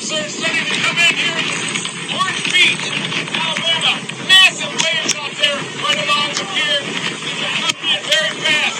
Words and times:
storm 0.00 0.26
surge 0.26 0.32
starting 0.32 0.64
to 0.66 0.74
come 0.82 0.98
in 0.98 1.14
here. 1.14 1.38
in 1.38 2.10
Orange 2.18 2.44
Beach, 2.50 2.82
Alabama. 3.30 3.94
Massive 4.26 4.74
waves 4.74 5.14
out 5.14 5.30
there 5.38 5.54
right 5.86 6.00
along 6.02 6.34
the 6.34 6.46
pier. 6.50 6.78
Coming 6.82 7.94
in 7.94 8.02
very 8.02 8.34
fast. 8.42 8.74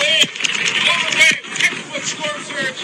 Wave, 0.00 0.30
over 0.80 1.10
wave, 1.12 1.44
six 1.60 1.72
foot 1.92 2.04
storm 2.08 2.40
surge 2.40 2.80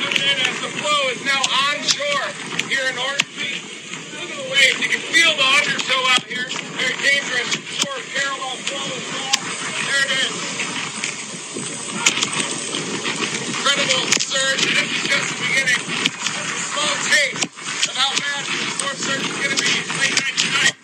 coming 0.00 0.24
in 0.32 0.36
as 0.48 0.56
the 0.64 0.72
flow 0.80 1.00
is 1.12 1.20
now 1.28 1.42
onshore 1.44 2.28
here 2.72 2.88
in 2.88 2.96
Orange 2.96 3.28
Beach. 3.36 3.68
Look 4.16 4.30
at 4.32 4.38
the 4.40 4.48
waves. 4.48 4.80
You 4.80 4.88
can 4.88 5.02
feel 5.12 5.36
the 5.36 5.44
undertow 5.60 6.00
out 6.16 6.24
here. 6.24 6.48
Very 6.80 6.96
dangerous. 7.04 7.52
Shore 7.84 8.00
parallel 8.16 8.56
flow 8.64 8.86
as 8.96 9.04
well. 9.12 9.36
There 9.92 10.02
it 10.08 10.12
is. 10.24 10.32
Incredible 13.44 14.08
surge. 14.24 14.62
and 14.72 14.76
This 14.80 14.88
is 14.88 15.04
just 15.04 15.28
the 15.28 15.36
beginning. 15.44 16.09
Small 16.80 16.96
taste 17.12 17.44
of 17.92 17.96
how 18.00 18.08
bad 18.08 18.40
the 18.48 18.72
storm 18.72 18.96
surge 18.96 19.20
is 19.28 19.36
going 19.36 19.52
to 19.52 19.60
be 19.60 19.68
late 20.00 20.16
night 20.16 20.36
tonight 20.40 20.76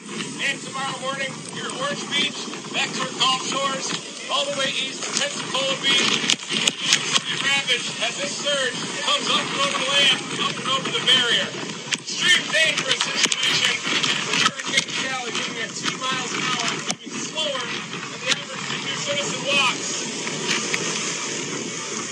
and 0.44 0.60
tomorrow 0.60 0.92
morning 1.00 1.32
here 1.56 1.72
at 1.72 1.76
Orange 1.80 2.04
Beach, 2.12 2.36
back 2.76 2.92
to 2.92 3.00
our 3.00 3.14
Gulf 3.16 3.40
Shores, 3.48 3.88
all 4.28 4.44
the 4.44 4.52
way 4.60 4.76
east 4.76 5.08
to 5.08 5.10
Pensacola 5.16 5.72
Beach. 5.80 6.20
Absolutely 6.52 7.40
ravaged 7.48 7.88
as 8.04 8.12
this 8.20 8.28
surge 8.44 8.76
comes 9.08 9.24
up 9.32 9.40
and 9.40 9.56
over 9.56 9.72
the 9.72 9.88
land, 9.88 10.20
up 10.44 10.52
and 10.60 10.68
over 10.68 10.90
the 11.00 11.04
barrier. 11.08 11.48
Extreme 11.96 12.44
dangerous 12.52 13.00
situation. 13.00 13.72
With 13.80 14.52
Hurricane 14.52 14.92
Sally 15.00 15.32
moving 15.32 15.64
at 15.64 15.72
two 15.80 15.96
miles 15.96 16.28
an 16.36 16.44
hour, 16.44 16.68
moving 16.76 17.14
slower 17.24 17.64
than 17.72 18.20
the 18.20 18.30
average 18.36 18.64
senior 18.68 18.98
citizen 19.00 19.40
walks. 19.48 19.88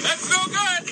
That's 0.00 0.24
no 0.32 0.40
good. 0.48 0.88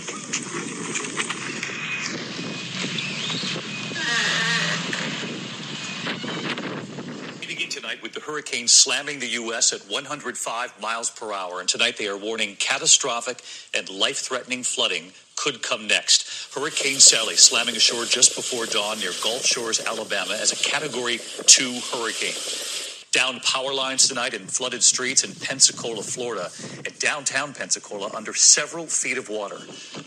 Beginning 7.40 7.68
tonight 7.70 8.02
with 8.02 8.11
the 8.11 8.11
hurricane 8.22 8.68
slamming 8.68 9.18
the 9.18 9.28
U.S. 9.28 9.72
at 9.72 9.80
105 9.82 10.80
miles 10.80 11.10
per 11.10 11.32
hour. 11.32 11.60
And 11.60 11.68
tonight 11.68 11.96
they 11.96 12.08
are 12.08 12.16
warning 12.16 12.56
catastrophic 12.56 13.42
and 13.74 13.88
life 13.88 14.18
threatening 14.18 14.62
flooding 14.62 15.12
could 15.36 15.62
come 15.62 15.86
next. 15.86 16.54
Hurricane 16.54 16.98
Sally 16.98 17.36
slamming 17.36 17.76
ashore 17.76 18.04
just 18.04 18.36
before 18.36 18.66
dawn 18.66 18.98
near 19.00 19.12
Gulf 19.22 19.44
Shores, 19.44 19.80
Alabama, 19.84 20.34
as 20.40 20.52
a 20.52 20.56
Category 20.56 21.18
2 21.46 21.80
hurricane. 21.92 22.71
Downed 23.12 23.42
power 23.42 23.74
lines 23.74 24.08
tonight 24.08 24.32
and 24.32 24.48
flooded 24.48 24.82
streets 24.82 25.22
in 25.22 25.36
Pensacola, 25.36 26.00
Florida, 26.00 26.48
and 26.80 26.98
downtown 26.98 27.52
Pensacola 27.52 28.08
under 28.16 28.32
several 28.32 28.86
feet 28.88 29.18
of 29.20 29.28
water. 29.28 29.60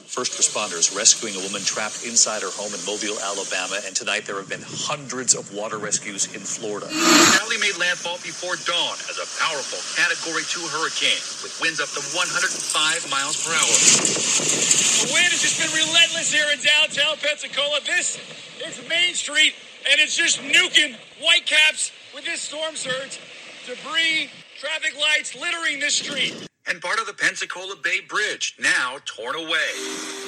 First 0.10 0.34
responders 0.42 0.90
rescuing 0.90 1.38
a 1.38 1.42
woman 1.46 1.62
trapped 1.62 2.02
inside 2.02 2.42
her 2.42 2.50
home 2.50 2.74
in 2.74 2.82
Mobile, 2.82 3.14
Alabama, 3.22 3.78
and 3.86 3.94
tonight 3.94 4.26
there 4.26 4.42
have 4.42 4.50
been 4.50 4.66
hundreds 4.66 5.38
of 5.38 5.54
water 5.54 5.78
rescues 5.78 6.34
in 6.34 6.42
Florida. 6.42 6.90
Sally 6.90 7.62
made 7.62 7.78
landfall 7.78 8.18
before 8.26 8.58
dawn 8.66 8.98
as 9.06 9.22
a 9.22 9.28
powerful 9.38 9.78
Category 9.94 10.42
2 10.42 10.66
hurricane 10.74 11.22
with 11.46 11.54
winds 11.62 11.78
up 11.78 11.94
to 11.94 12.02
105 12.18 12.42
miles 13.14 13.38
per 13.46 13.54
hour. 13.54 13.76
The 15.06 15.14
wind 15.14 15.30
has 15.30 15.46
just 15.46 15.62
been 15.62 15.70
relentless 15.78 16.34
here 16.34 16.50
in 16.50 16.58
downtown 16.58 17.22
Pensacola. 17.22 17.86
This 17.86 18.18
is 18.66 18.82
Main 18.90 19.14
Street, 19.14 19.54
and 19.86 20.02
it's 20.02 20.18
just 20.18 20.42
nuking 20.42 20.98
Whitecaps 21.22 21.94
with 22.16 22.26
this 22.26 22.42
storm 22.42 22.76
surge. 22.76 23.20
Debris, 23.68 24.30
traffic 24.58 24.96
lights 24.98 25.36
littering 25.36 25.80
this 25.80 25.96
street. 25.96 26.48
And 26.66 26.82
part 26.82 27.00
of 27.00 27.08
the 27.08 27.14
Pensacola 27.14 27.76
Bay 27.84 28.00
Bridge 28.00 28.56
now 28.60 28.98
torn 29.06 29.36
away. 29.36 30.25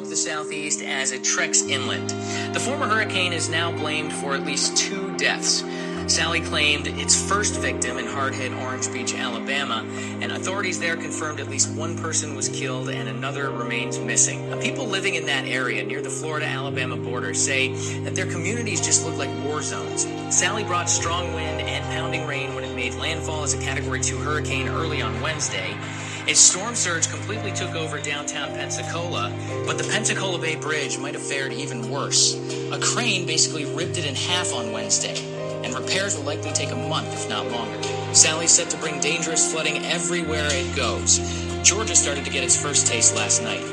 The 0.00 0.16
southeast 0.16 0.82
as 0.82 1.12
it 1.12 1.22
treks 1.22 1.62
inland. 1.62 2.10
The 2.54 2.60
former 2.60 2.86
hurricane 2.86 3.32
is 3.32 3.48
now 3.48 3.70
blamed 3.70 4.12
for 4.12 4.34
at 4.34 4.44
least 4.44 4.76
two 4.76 5.14
deaths. 5.16 5.62
Sally 6.06 6.40
claimed 6.40 6.86
its 6.86 7.28
first 7.28 7.60
victim 7.60 7.98
in 7.98 8.06
hard 8.06 8.34
hit 8.34 8.52
Orange 8.52 8.92
Beach, 8.92 9.14
Alabama, 9.14 9.86
and 10.20 10.32
authorities 10.32 10.80
there 10.80 10.96
confirmed 10.96 11.40
at 11.40 11.48
least 11.48 11.70
one 11.76 11.96
person 11.96 12.34
was 12.34 12.48
killed 12.48 12.88
and 12.88 13.08
another 13.08 13.50
remains 13.50 13.98
missing. 13.98 14.60
People 14.60 14.86
living 14.86 15.14
in 15.14 15.26
that 15.26 15.44
area 15.46 15.84
near 15.84 16.02
the 16.02 16.10
Florida 16.10 16.46
Alabama 16.46 16.96
border 16.96 17.34
say 17.34 17.72
that 18.00 18.14
their 18.14 18.26
communities 18.26 18.80
just 18.80 19.06
look 19.06 19.16
like 19.16 19.30
war 19.44 19.62
zones. 19.62 20.06
Sally 20.34 20.64
brought 20.64 20.88
strong 20.88 21.32
wind 21.34 21.60
and 21.60 21.84
pounding 21.84 22.26
rain 22.26 22.54
when 22.54 22.64
it 22.64 22.74
made 22.74 22.94
landfall 22.94 23.42
as 23.42 23.54
a 23.54 23.58
Category 23.58 24.00
2 24.00 24.18
hurricane 24.18 24.68
early 24.68 25.02
on 25.02 25.20
Wednesday. 25.20 25.76
Its 26.24 26.38
storm 26.38 26.76
surge 26.76 27.10
completely 27.10 27.50
took 27.50 27.74
over 27.74 28.00
downtown 28.00 28.48
Pensacola, 28.50 29.32
but 29.66 29.76
the 29.76 29.84
Pensacola 29.84 30.38
Bay 30.38 30.54
Bridge 30.54 30.96
might 30.96 31.14
have 31.14 31.22
fared 31.22 31.52
even 31.52 31.90
worse. 31.90 32.36
A 32.70 32.78
crane 32.78 33.26
basically 33.26 33.64
ripped 33.64 33.98
it 33.98 34.06
in 34.06 34.14
half 34.14 34.54
on 34.54 34.70
Wednesday, 34.70 35.16
and 35.64 35.74
repairs 35.74 36.16
will 36.16 36.22
likely 36.22 36.52
take 36.52 36.70
a 36.70 36.76
month, 36.76 37.12
if 37.12 37.28
not 37.28 37.50
longer. 37.50 37.82
Sally's 38.14 38.52
set 38.52 38.70
to 38.70 38.76
bring 38.76 39.00
dangerous 39.00 39.52
flooding 39.52 39.84
everywhere 39.84 40.46
it 40.48 40.76
goes. 40.76 41.18
Georgia 41.64 41.96
started 41.96 42.24
to 42.24 42.30
get 42.30 42.44
its 42.44 42.60
first 42.60 42.86
taste 42.86 43.16
last 43.16 43.42
night. 43.42 43.64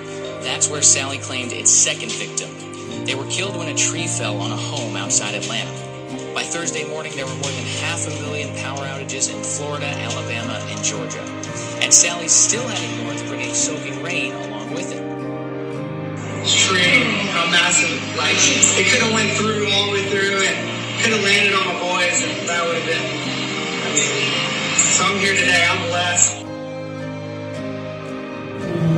That's 0.41 0.69
where 0.69 0.81
Sally 0.81 1.19
claimed 1.19 1.51
its 1.53 1.69
second 1.69 2.11
victim. 2.11 2.49
They 3.05 3.13
were 3.13 3.27
killed 3.27 3.57
when 3.57 3.67
a 3.67 3.75
tree 3.75 4.07
fell 4.07 4.41
on 4.41 4.51
a 4.51 4.57
home 4.57 4.95
outside 4.95 5.35
Atlanta. 5.35 5.71
By 6.33 6.43
Thursday 6.43 6.89
morning, 6.89 7.15
there 7.15 7.27
were 7.27 7.35
more 7.35 7.51
than 7.51 7.65
half 7.83 8.07
a 8.07 8.21
million 8.21 8.55
power 8.57 8.79
outages 8.79 9.31
in 9.31 9.43
Florida, 9.43 9.85
Alabama, 9.85 10.53
and 10.69 10.83
Georgia. 10.83 11.38
And 11.81 11.93
Sally's 11.93 12.33
still 12.33 12.67
heading 12.67 13.05
north, 13.05 13.27
bringing 13.27 13.53
soaking 13.53 14.03
rain 14.03 14.33
along 14.33 14.73
with 14.73 14.91
it. 14.93 15.03
extreme 16.43 17.05
how 17.31 17.45
massive 17.51 17.91
like 18.17 18.35
it 18.37 18.91
could 18.91 19.01
have 19.03 19.13
went 19.13 19.31
through 19.37 19.69
all 19.71 19.87
the 19.87 19.93
way 19.93 20.05
through 20.09 20.41
and 20.43 20.57
could 21.03 21.13
have 21.13 21.23
landed 21.23 21.53
on 21.53 21.65
my 21.67 21.79
boys 21.79 22.23
and 22.23 22.49
that 22.49 22.65
would 22.67 22.75
have 22.77 22.87
been 22.87 23.07
I 23.85 23.89
mean 23.93 24.77
so 24.77 25.05
I'm 25.05 25.19
here 25.19 25.35
today 25.35 25.65
I'm 25.69 25.89
blessed 25.89 26.38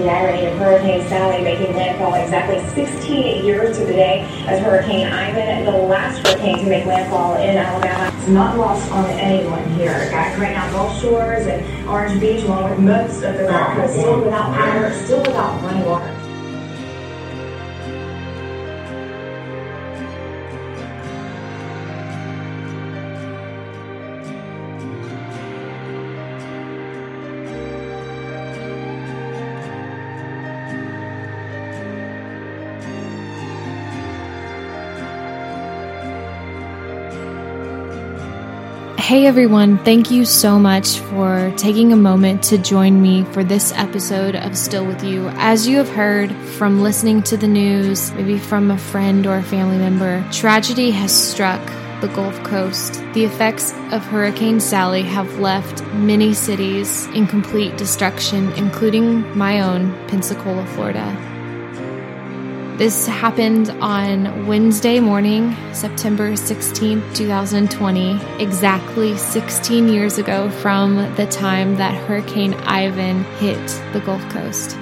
The 0.01 0.09
irony 0.09 0.47
of 0.47 0.57
Hurricane 0.57 1.07
Sally 1.07 1.43
making 1.43 1.75
landfall 1.75 2.15
exactly 2.15 2.57
16 2.73 3.45
years 3.45 3.77
to 3.77 3.85
the 3.85 3.93
day 3.93 4.21
as 4.47 4.59
Hurricane 4.59 5.05
Ivan, 5.05 5.63
the 5.63 5.71
last 5.73 6.25
hurricane 6.25 6.57
to 6.57 6.65
make 6.65 6.87
landfall 6.87 7.35
in 7.35 7.55
Alabama. 7.55 8.11
It's 8.17 8.27
not 8.27 8.57
lost 8.57 8.91
on 8.91 9.07
anyone 9.11 9.63
here. 9.73 9.93
Guys 10.09 10.35
right 10.39 10.53
now, 10.53 10.71
Gulf 10.71 10.99
Shores 10.99 11.45
and 11.45 11.87
Orange 11.87 12.19
Beach, 12.19 12.43
along 12.45 12.71
with 12.71 12.79
most 12.79 13.17
of 13.17 13.37
the 13.37 13.45
oh, 13.45 13.51
Gulf 13.51 13.75
Coast, 13.75 13.93
still 13.93 14.23
without 14.23 14.55
power, 14.55 14.91
still 14.91 15.19
without 15.19 15.61
running 15.61 15.85
water. 15.85 16.10
Hey 39.11 39.25
everyone, 39.25 39.77
thank 39.79 40.09
you 40.09 40.23
so 40.23 40.57
much 40.57 40.99
for 40.99 41.53
taking 41.57 41.91
a 41.91 41.97
moment 41.97 42.43
to 42.43 42.57
join 42.57 43.01
me 43.01 43.25
for 43.25 43.43
this 43.43 43.73
episode 43.73 44.37
of 44.37 44.57
Still 44.57 44.85
With 44.85 45.03
You. 45.03 45.27
As 45.35 45.67
you 45.67 45.75
have 45.79 45.89
heard 45.89 46.31
from 46.33 46.81
listening 46.81 47.21
to 47.23 47.35
the 47.35 47.45
news, 47.45 48.13
maybe 48.13 48.37
from 48.37 48.71
a 48.71 48.77
friend 48.77 49.27
or 49.27 49.35
a 49.35 49.43
family 49.43 49.77
member, 49.77 50.25
tragedy 50.31 50.91
has 50.91 51.11
struck 51.11 51.59
the 51.99 52.07
Gulf 52.07 52.41
Coast. 52.45 53.03
The 53.13 53.25
effects 53.25 53.73
of 53.91 54.01
Hurricane 54.05 54.61
Sally 54.61 55.01
have 55.01 55.39
left 55.39 55.83
many 55.93 56.33
cities 56.33 57.05
in 57.07 57.27
complete 57.27 57.75
destruction, 57.75 58.53
including 58.53 59.37
my 59.37 59.59
own, 59.59 59.91
Pensacola, 60.07 60.65
Florida. 60.67 61.30
This 62.81 63.05
happened 63.05 63.69
on 63.79 64.47
Wednesday 64.47 64.99
morning, 64.99 65.55
September 65.71 66.31
16th, 66.31 67.15
2020, 67.15 68.19
exactly 68.41 69.15
16 69.15 69.87
years 69.87 70.17
ago 70.17 70.49
from 70.49 70.95
the 71.13 71.27
time 71.27 71.75
that 71.75 71.93
Hurricane 71.93 72.55
Ivan 72.55 73.23
hit 73.35 73.63
the 73.93 73.99
Gulf 73.99 74.27
Coast. 74.29 74.75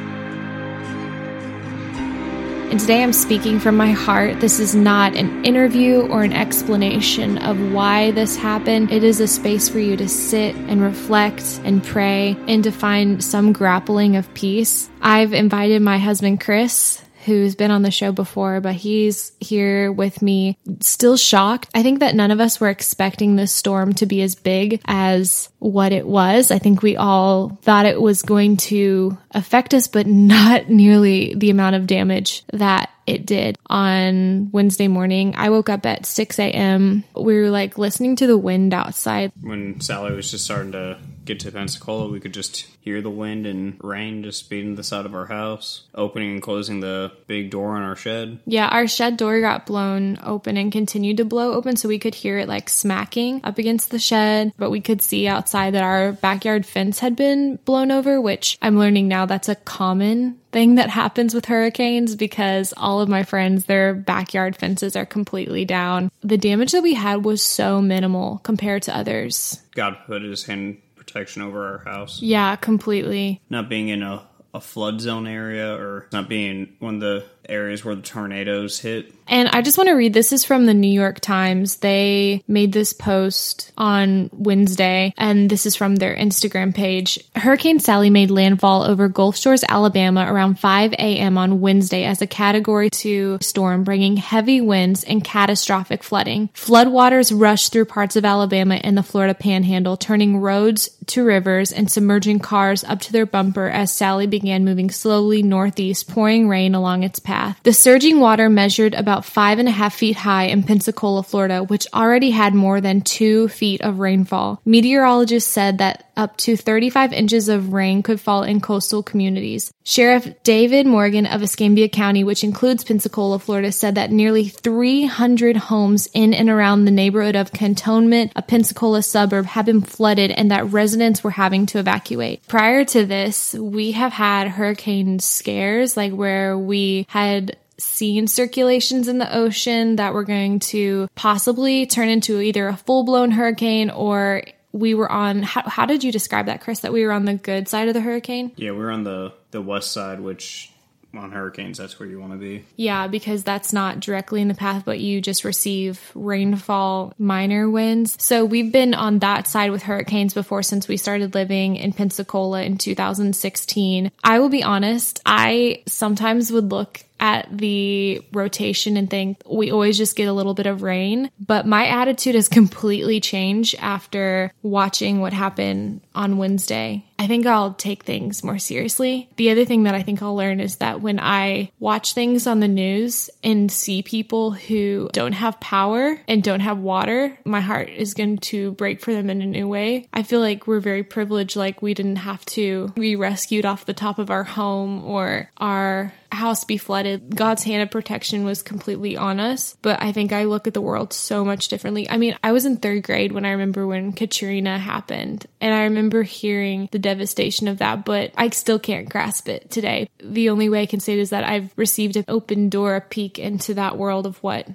And 2.71 2.79
today 2.79 3.03
I'm 3.03 3.11
speaking 3.11 3.59
from 3.59 3.75
my 3.75 3.91
heart. 3.91 4.39
This 4.39 4.61
is 4.61 4.73
not 4.73 5.13
an 5.17 5.43
interview 5.43 6.07
or 6.07 6.23
an 6.23 6.31
explanation 6.31 7.37
of 7.39 7.73
why 7.73 8.11
this 8.11 8.37
happened. 8.37 8.93
It 8.93 9.03
is 9.03 9.19
a 9.19 9.27
space 9.27 9.67
for 9.67 9.79
you 9.79 9.97
to 9.97 10.07
sit 10.07 10.55
and 10.55 10.81
reflect 10.81 11.59
and 11.65 11.83
pray 11.83 12.37
and 12.47 12.63
to 12.63 12.71
find 12.71 13.21
some 13.21 13.51
grappling 13.51 14.15
of 14.15 14.33
peace. 14.35 14.89
I've 15.01 15.33
invited 15.33 15.81
my 15.81 15.97
husband, 15.97 16.39
Chris, 16.39 17.03
who's 17.25 17.55
been 17.55 17.71
on 17.71 17.81
the 17.81 17.91
show 17.91 18.11
before, 18.11 18.61
but 18.61 18.75
he's 18.75 19.31
here 19.39 19.91
with 19.91 20.21
me, 20.21 20.57
still 20.79 21.17
shocked. 21.17 21.69
I 21.73 21.83
think 21.83 21.99
that 21.99 22.15
none 22.15 22.31
of 22.31 22.39
us 22.39 22.59
were 22.59 22.69
expecting 22.69 23.35
this 23.35 23.53
storm 23.53 23.93
to 23.95 24.05
be 24.05 24.21
as 24.21 24.35
big 24.35 24.81
as 24.85 25.49
what 25.59 25.91
it 25.91 26.07
was. 26.07 26.51
I 26.51 26.59
think 26.59 26.81
we 26.81 26.95
all 26.95 27.49
thought 27.61 27.85
it 27.85 28.01
was 28.01 28.21
going 28.21 28.57
to 28.57 29.17
affect 29.31 29.73
us, 29.73 29.87
but 29.87 30.07
not 30.29 30.69
nearly 30.69 31.35
the 31.35 31.49
amount 31.49 31.75
of 31.75 31.87
damage 31.87 32.43
that 32.53 32.89
it 33.05 33.25
did 33.25 33.57
on 33.67 34.51
Wednesday 34.51 34.87
morning. 34.87 35.33
I 35.35 35.49
woke 35.49 35.69
up 35.69 35.85
at 35.85 36.05
6 36.05 36.39
a.m. 36.39 37.03
We 37.15 37.35
were 37.35 37.49
like 37.49 37.77
listening 37.77 38.15
to 38.17 38.27
the 38.27 38.37
wind 38.37 38.73
outside. 38.73 39.31
When 39.41 39.81
Sally 39.81 40.13
was 40.13 40.29
just 40.29 40.45
starting 40.45 40.73
to 40.73 40.99
get 41.29 41.39
to 41.41 41.51
Pensacola, 41.51 42.09
we 42.09 42.19
could 42.19 42.33
just 42.33 42.65
hear 42.81 43.01
the 43.01 43.09
wind 43.09 43.45
and 43.45 43.77
rain 43.83 44.23
just 44.23 44.49
beating 44.49 44.75
the 44.75 44.83
side 44.83 45.05
of 45.05 45.13
our 45.13 45.27
house, 45.27 45.83
opening 45.93 46.31
and 46.31 46.41
closing 46.41 46.79
the 46.79 47.11
big 47.27 47.51
door 47.51 47.75
on 47.75 47.83
our 47.83 47.95
shed. 47.95 48.39
Yeah, 48.45 48.67
our 48.67 48.87
shed 48.87 49.15
door 49.15 49.39
got 49.39 49.67
blown 49.67 50.17
open 50.23 50.57
and 50.57 50.71
continued 50.71 51.17
to 51.17 51.25
blow 51.25 51.53
open, 51.53 51.75
so 51.75 51.87
we 51.87 51.99
could 51.99 52.15
hear 52.15 52.39
it 52.39 52.47
like 52.47 52.67
smacking 52.67 53.41
up 53.43 53.59
against 53.59 53.91
the 53.91 53.99
shed, 53.99 54.53
but 54.57 54.71
we 54.71 54.81
could 54.81 55.03
see 55.03 55.27
outside 55.27 55.75
that 55.75 55.83
our 55.83 56.13
backyard 56.13 56.65
fence 56.65 56.99
had 56.99 57.15
been 57.15 57.57
blown 57.57 57.91
over, 57.91 58.19
which 58.19 58.57
I'm 58.61 58.79
learning 58.79 59.07
now 59.07 59.27
that's 59.27 59.49
a 59.49 59.55
common 59.55 60.39
thing 60.51 60.75
that 60.75 60.89
happens 60.89 61.35
with 61.35 61.45
hurricanes 61.45 62.15
because 62.15 62.73
all 62.75 63.01
of 63.01 63.09
my 63.09 63.21
friends, 63.21 63.65
their 63.65 63.93
backyard 63.93 64.55
fences 64.55 64.95
are 64.95 65.05
completely 65.05 65.63
down. 65.63 66.09
The 66.21 66.37
damage 66.37 66.71
that 66.71 66.81
we 66.81 66.95
had 66.95 67.23
was 67.23 67.43
so 67.43 67.81
minimal 67.81 68.39
compared 68.39 68.83
to 68.83 68.97
others. 68.97 69.61
God 69.75 69.97
put 70.07 70.23
his 70.23 70.45
hand 70.45 70.79
protection 71.11 71.41
over 71.41 71.67
our 71.67 71.77
house. 71.91 72.21
Yeah, 72.21 72.55
completely. 72.55 73.41
Not 73.49 73.69
being 73.69 73.89
in 73.89 74.03
a, 74.03 74.27
a 74.53 74.61
flood 74.61 75.01
zone 75.01 75.27
area 75.27 75.75
or 75.75 76.07
not 76.11 76.29
being 76.29 76.75
one 76.79 76.95
of 76.95 77.01
the 77.01 77.25
areas 77.49 77.83
where 77.83 77.95
the 77.95 78.01
tornadoes 78.01 78.79
hit. 78.79 79.13
And 79.29 79.47
I 79.49 79.61
just 79.61 79.77
want 79.77 79.89
to 79.89 79.93
read 79.93 80.13
this 80.13 80.31
is 80.31 80.43
from 80.43 80.65
the 80.65 80.73
New 80.73 80.91
York 80.91 81.19
Times. 81.19 81.77
They 81.77 82.43
made 82.47 82.73
this 82.73 82.93
post 82.93 83.71
on 83.77 84.31
Wednesday, 84.33 85.13
and 85.17 85.49
this 85.49 85.67
is 85.67 85.75
from 85.75 85.97
their 85.97 86.15
Instagram 86.15 86.73
page. 86.73 87.19
Hurricane 87.35 87.79
Sally 87.79 88.09
made 88.09 88.31
landfall 88.31 88.83
over 88.83 89.07
Gulf 89.07 89.37
Shores, 89.37 89.63
Alabama 89.69 90.25
around 90.27 90.59
5 90.59 90.93
a.m. 90.93 91.37
on 91.37 91.61
Wednesday 91.61 92.05
as 92.05 92.23
a 92.23 92.27
Category 92.27 92.89
2 92.89 93.37
storm, 93.41 93.83
bringing 93.83 94.17
heavy 94.17 94.61
winds 94.61 95.03
and 95.03 95.23
catastrophic 95.23 96.03
flooding. 96.03 96.49
Floodwaters 96.49 97.31
rushed 97.39 97.71
through 97.71 97.85
parts 97.85 98.15
of 98.15 98.25
Alabama 98.25 98.75
and 98.83 98.97
the 98.97 99.03
Florida 99.03 99.35
panhandle, 99.35 99.95
turning 99.95 100.37
roads 100.37 100.89
to 101.05 101.23
rivers 101.23 101.71
and 101.71 101.91
submerging 101.91 102.39
cars 102.39 102.83
up 102.83 102.99
to 103.01 103.11
their 103.11 103.27
bumper 103.27 103.67
as 103.67 103.91
Sally 103.91 104.25
began 104.25 104.65
moving 104.65 104.89
slowly 104.89 105.43
northeast, 105.43 106.09
pouring 106.09 106.49
rain 106.49 106.73
along 106.73 107.03
its 107.03 107.19
path. 107.19 107.38
The 107.63 107.73
surging 107.73 108.19
water 108.19 108.49
measured 108.49 108.93
about 108.93 109.25
five 109.25 109.59
and 109.59 109.67
a 109.67 109.71
half 109.71 109.95
feet 109.95 110.15
high 110.15 110.45
in 110.45 110.63
Pensacola, 110.63 111.23
Florida, 111.23 111.63
which 111.63 111.87
already 111.93 112.31
had 112.31 112.53
more 112.53 112.81
than 112.81 113.01
two 113.01 113.47
feet 113.49 113.81
of 113.81 113.99
rainfall. 113.99 114.61
Meteorologists 114.65 115.49
said 115.49 115.77
that 115.79 116.09
up 116.19 116.35
to 116.35 116.57
35 116.57 117.13
inches 117.13 117.47
of 117.47 117.71
rain 117.71 118.03
could 118.03 118.19
fall 118.19 118.43
in 118.43 118.59
coastal 118.59 119.01
communities. 119.01 119.71
Sheriff 119.85 120.27
David 120.43 120.85
Morgan 120.85 121.25
of 121.25 121.41
Escambia 121.41 121.87
County, 121.87 122.25
which 122.25 122.43
includes 122.43 122.83
Pensacola, 122.83 123.39
Florida, 123.39 123.71
said 123.71 123.95
that 123.95 124.11
nearly 124.11 124.49
300 124.49 125.55
homes 125.55 126.09
in 126.13 126.33
and 126.33 126.49
around 126.49 126.83
the 126.83 126.91
neighborhood 126.91 127.37
of 127.37 127.53
Cantonment, 127.53 128.33
a 128.35 128.41
Pensacola 128.41 129.01
suburb, 129.01 129.45
have 129.45 129.65
been 129.65 129.81
flooded 129.81 130.31
and 130.31 130.51
that 130.51 130.71
residents 130.71 131.23
were 131.23 131.31
having 131.31 131.65
to 131.67 131.79
evacuate. 131.79 132.45
Prior 132.47 132.83
to 132.85 133.05
this, 133.05 133.53
we 133.53 133.93
have 133.93 134.11
had 134.11 134.49
hurricane 134.49 135.19
scares, 135.19 135.95
like 135.95 136.11
where 136.11 136.57
we 136.57 137.05
had 137.07 137.28
seen 137.77 138.27
circulations 138.27 139.07
in 139.07 139.17
the 139.17 139.35
ocean 139.35 139.95
that 139.95 140.13
were 140.13 140.23
going 140.23 140.59
to 140.59 141.07
possibly 141.15 141.85
turn 141.85 142.09
into 142.09 142.41
either 142.41 142.67
a 142.67 142.77
full 142.77 143.03
blown 143.03 143.31
hurricane 143.31 143.89
or 143.89 144.43
we 144.71 144.93
were 144.93 145.11
on 145.11 145.41
how, 145.41 145.63
how 145.67 145.85
did 145.85 146.03
you 146.03 146.11
describe 146.11 146.45
that 146.45 146.61
chris 146.61 146.81
that 146.81 146.93
we 146.93 147.05
were 147.05 147.11
on 147.11 147.25
the 147.25 147.33
good 147.35 147.67
side 147.67 147.87
of 147.87 147.93
the 147.93 148.01
hurricane? 148.01 148.51
Yeah, 148.55 148.71
we're 148.71 148.91
on 148.91 149.03
the, 149.03 149.33
the 149.51 149.61
west 149.61 149.91
side, 149.91 150.19
which 150.19 150.71
on 151.15 151.31
hurricanes, 151.31 151.79
that's 151.79 151.99
where 151.99 152.07
you 152.07 152.19
want 152.19 152.33
to 152.33 152.37
be. 152.37 152.63
yeah 152.75 153.07
because 153.07 153.43
that's 153.43 153.73
not 153.73 153.99
directly 153.99 154.41
in 154.41 154.47
the 154.47 154.53
path 154.53 154.83
but 154.85 154.99
you 154.99 155.21
just 155.21 155.43
receive 155.43 156.11
rainfall 156.13 157.13
minor 157.17 157.67
winds. 157.67 158.15
So 158.23 158.45
we've 158.45 158.71
been 158.71 158.93
on 158.93 159.19
that 159.19 159.47
side 159.47 159.71
with 159.71 159.81
hurricanes 159.81 160.35
before 160.35 160.61
since 160.61 160.87
we 160.87 160.97
started 160.97 161.33
living 161.33 161.77
in 161.77 161.93
pensacola 161.93 162.61
in 162.61 162.77
2016 162.77 164.11
i 164.23 164.39
will 164.39 164.49
be 164.49 164.61
honest 164.61 165.19
i 165.25 165.81
sometimes 165.87 166.51
would 166.51 166.69
look 166.69 167.03
at 167.19 167.47
the 167.55 168.21
rotation 168.31 168.97
and 168.97 169.09
think 169.09 169.41
we 169.49 169.71
always 169.71 169.97
just 169.97 170.15
get 170.15 170.27
a 170.27 170.33
little 170.33 170.53
bit 170.53 170.65
of 170.65 170.81
rain. 170.81 171.29
But 171.39 171.65
my 171.65 171.87
attitude 171.87 172.35
has 172.35 172.47
completely 172.59 173.19
changed 173.19 173.75
after 173.79 174.53
watching 174.61 175.19
what 175.19 175.33
happened 175.33 176.01
on 176.15 176.37
Wednesday. 176.37 177.05
I 177.19 177.27
think 177.27 177.45
I'll 177.45 177.73
take 177.73 178.03
things 178.03 178.45
more 178.45 178.59
seriously. 178.59 179.29
The 179.35 179.49
other 179.49 179.65
thing 179.65 179.83
that 179.83 179.93
I 179.93 180.03
think 180.03 180.21
I'll 180.21 180.37
learn 180.37 180.61
is 180.61 180.77
that 180.77 181.01
when 181.01 181.19
I 181.19 181.69
watch 181.77 182.13
things 182.13 182.47
on 182.47 182.61
the 182.61 182.67
news 182.69 183.29
and 183.43 183.69
see 183.69 184.01
people 184.01 184.51
who 184.51 185.09
don't 185.11 185.33
have 185.33 185.59
power 185.59 186.17
and 186.29 186.41
don't 186.41 186.61
have 186.61 186.77
water, 186.77 187.37
my 187.43 187.59
heart 187.59 187.89
is 187.89 188.13
going 188.13 188.37
to 188.37 188.71
break 188.71 189.01
for 189.01 189.11
them 189.11 189.29
in 189.29 189.41
a 189.41 189.45
new 189.45 189.67
way. 189.67 190.07
I 190.13 190.23
feel 190.23 190.39
like 190.39 190.65
we're 190.65 190.79
very 190.79 191.03
privileged, 191.03 191.57
like 191.57 191.81
we 191.81 191.93
didn't 191.93 192.17
have 192.17 192.45
to 192.45 192.87
be 192.95 193.17
rescued 193.17 193.65
off 193.65 193.85
the 193.85 193.93
top 193.93 194.17
of 194.17 194.29
our 194.29 194.45
home 194.45 195.03
or 195.03 195.51
our 195.57 196.13
house 196.31 196.63
be 196.63 196.77
flooded. 196.77 197.35
God's 197.35 197.63
hand 197.63 197.81
of 197.81 197.91
protection 197.91 198.43
was 198.43 198.61
completely 198.61 199.17
on 199.17 199.39
us. 199.39 199.77
But 199.81 200.01
I 200.01 200.11
think 200.11 200.31
I 200.31 200.45
look 200.45 200.67
at 200.67 200.73
the 200.73 200.81
world 200.81 201.13
so 201.13 201.43
much 201.43 201.67
differently. 201.67 202.09
I 202.09 202.17
mean, 202.17 202.37
I 202.43 202.51
was 202.51 202.65
in 202.65 202.77
third 202.77 203.03
grade 203.03 203.31
when 203.31 203.45
I 203.45 203.51
remember 203.51 203.87
when 203.87 204.13
Katrina 204.13 204.77
happened, 204.77 205.45
and 205.59 205.73
I 205.73 205.83
remember 205.83 206.23
hearing 206.23 206.89
the 206.91 206.99
devastation 206.99 207.67
of 207.67 207.79
that, 207.79 208.05
but 208.05 208.31
I 208.37 208.49
still 208.49 208.79
can't 208.79 209.09
grasp 209.09 209.49
it 209.49 209.69
today. 209.71 210.09
The 210.23 210.49
only 210.49 210.69
way 210.69 210.81
I 210.81 210.85
can 210.85 210.99
say 210.99 211.13
it 211.13 211.19
is 211.19 211.31
that 211.31 211.43
I've 211.43 211.71
received 211.75 212.15
an 212.15 212.25
open 212.27 212.69
door, 212.69 212.95
a 212.95 213.01
peek 213.01 213.39
into 213.39 213.73
that 213.75 213.97
world 213.97 214.25
of 214.25 214.41
what 214.43 214.67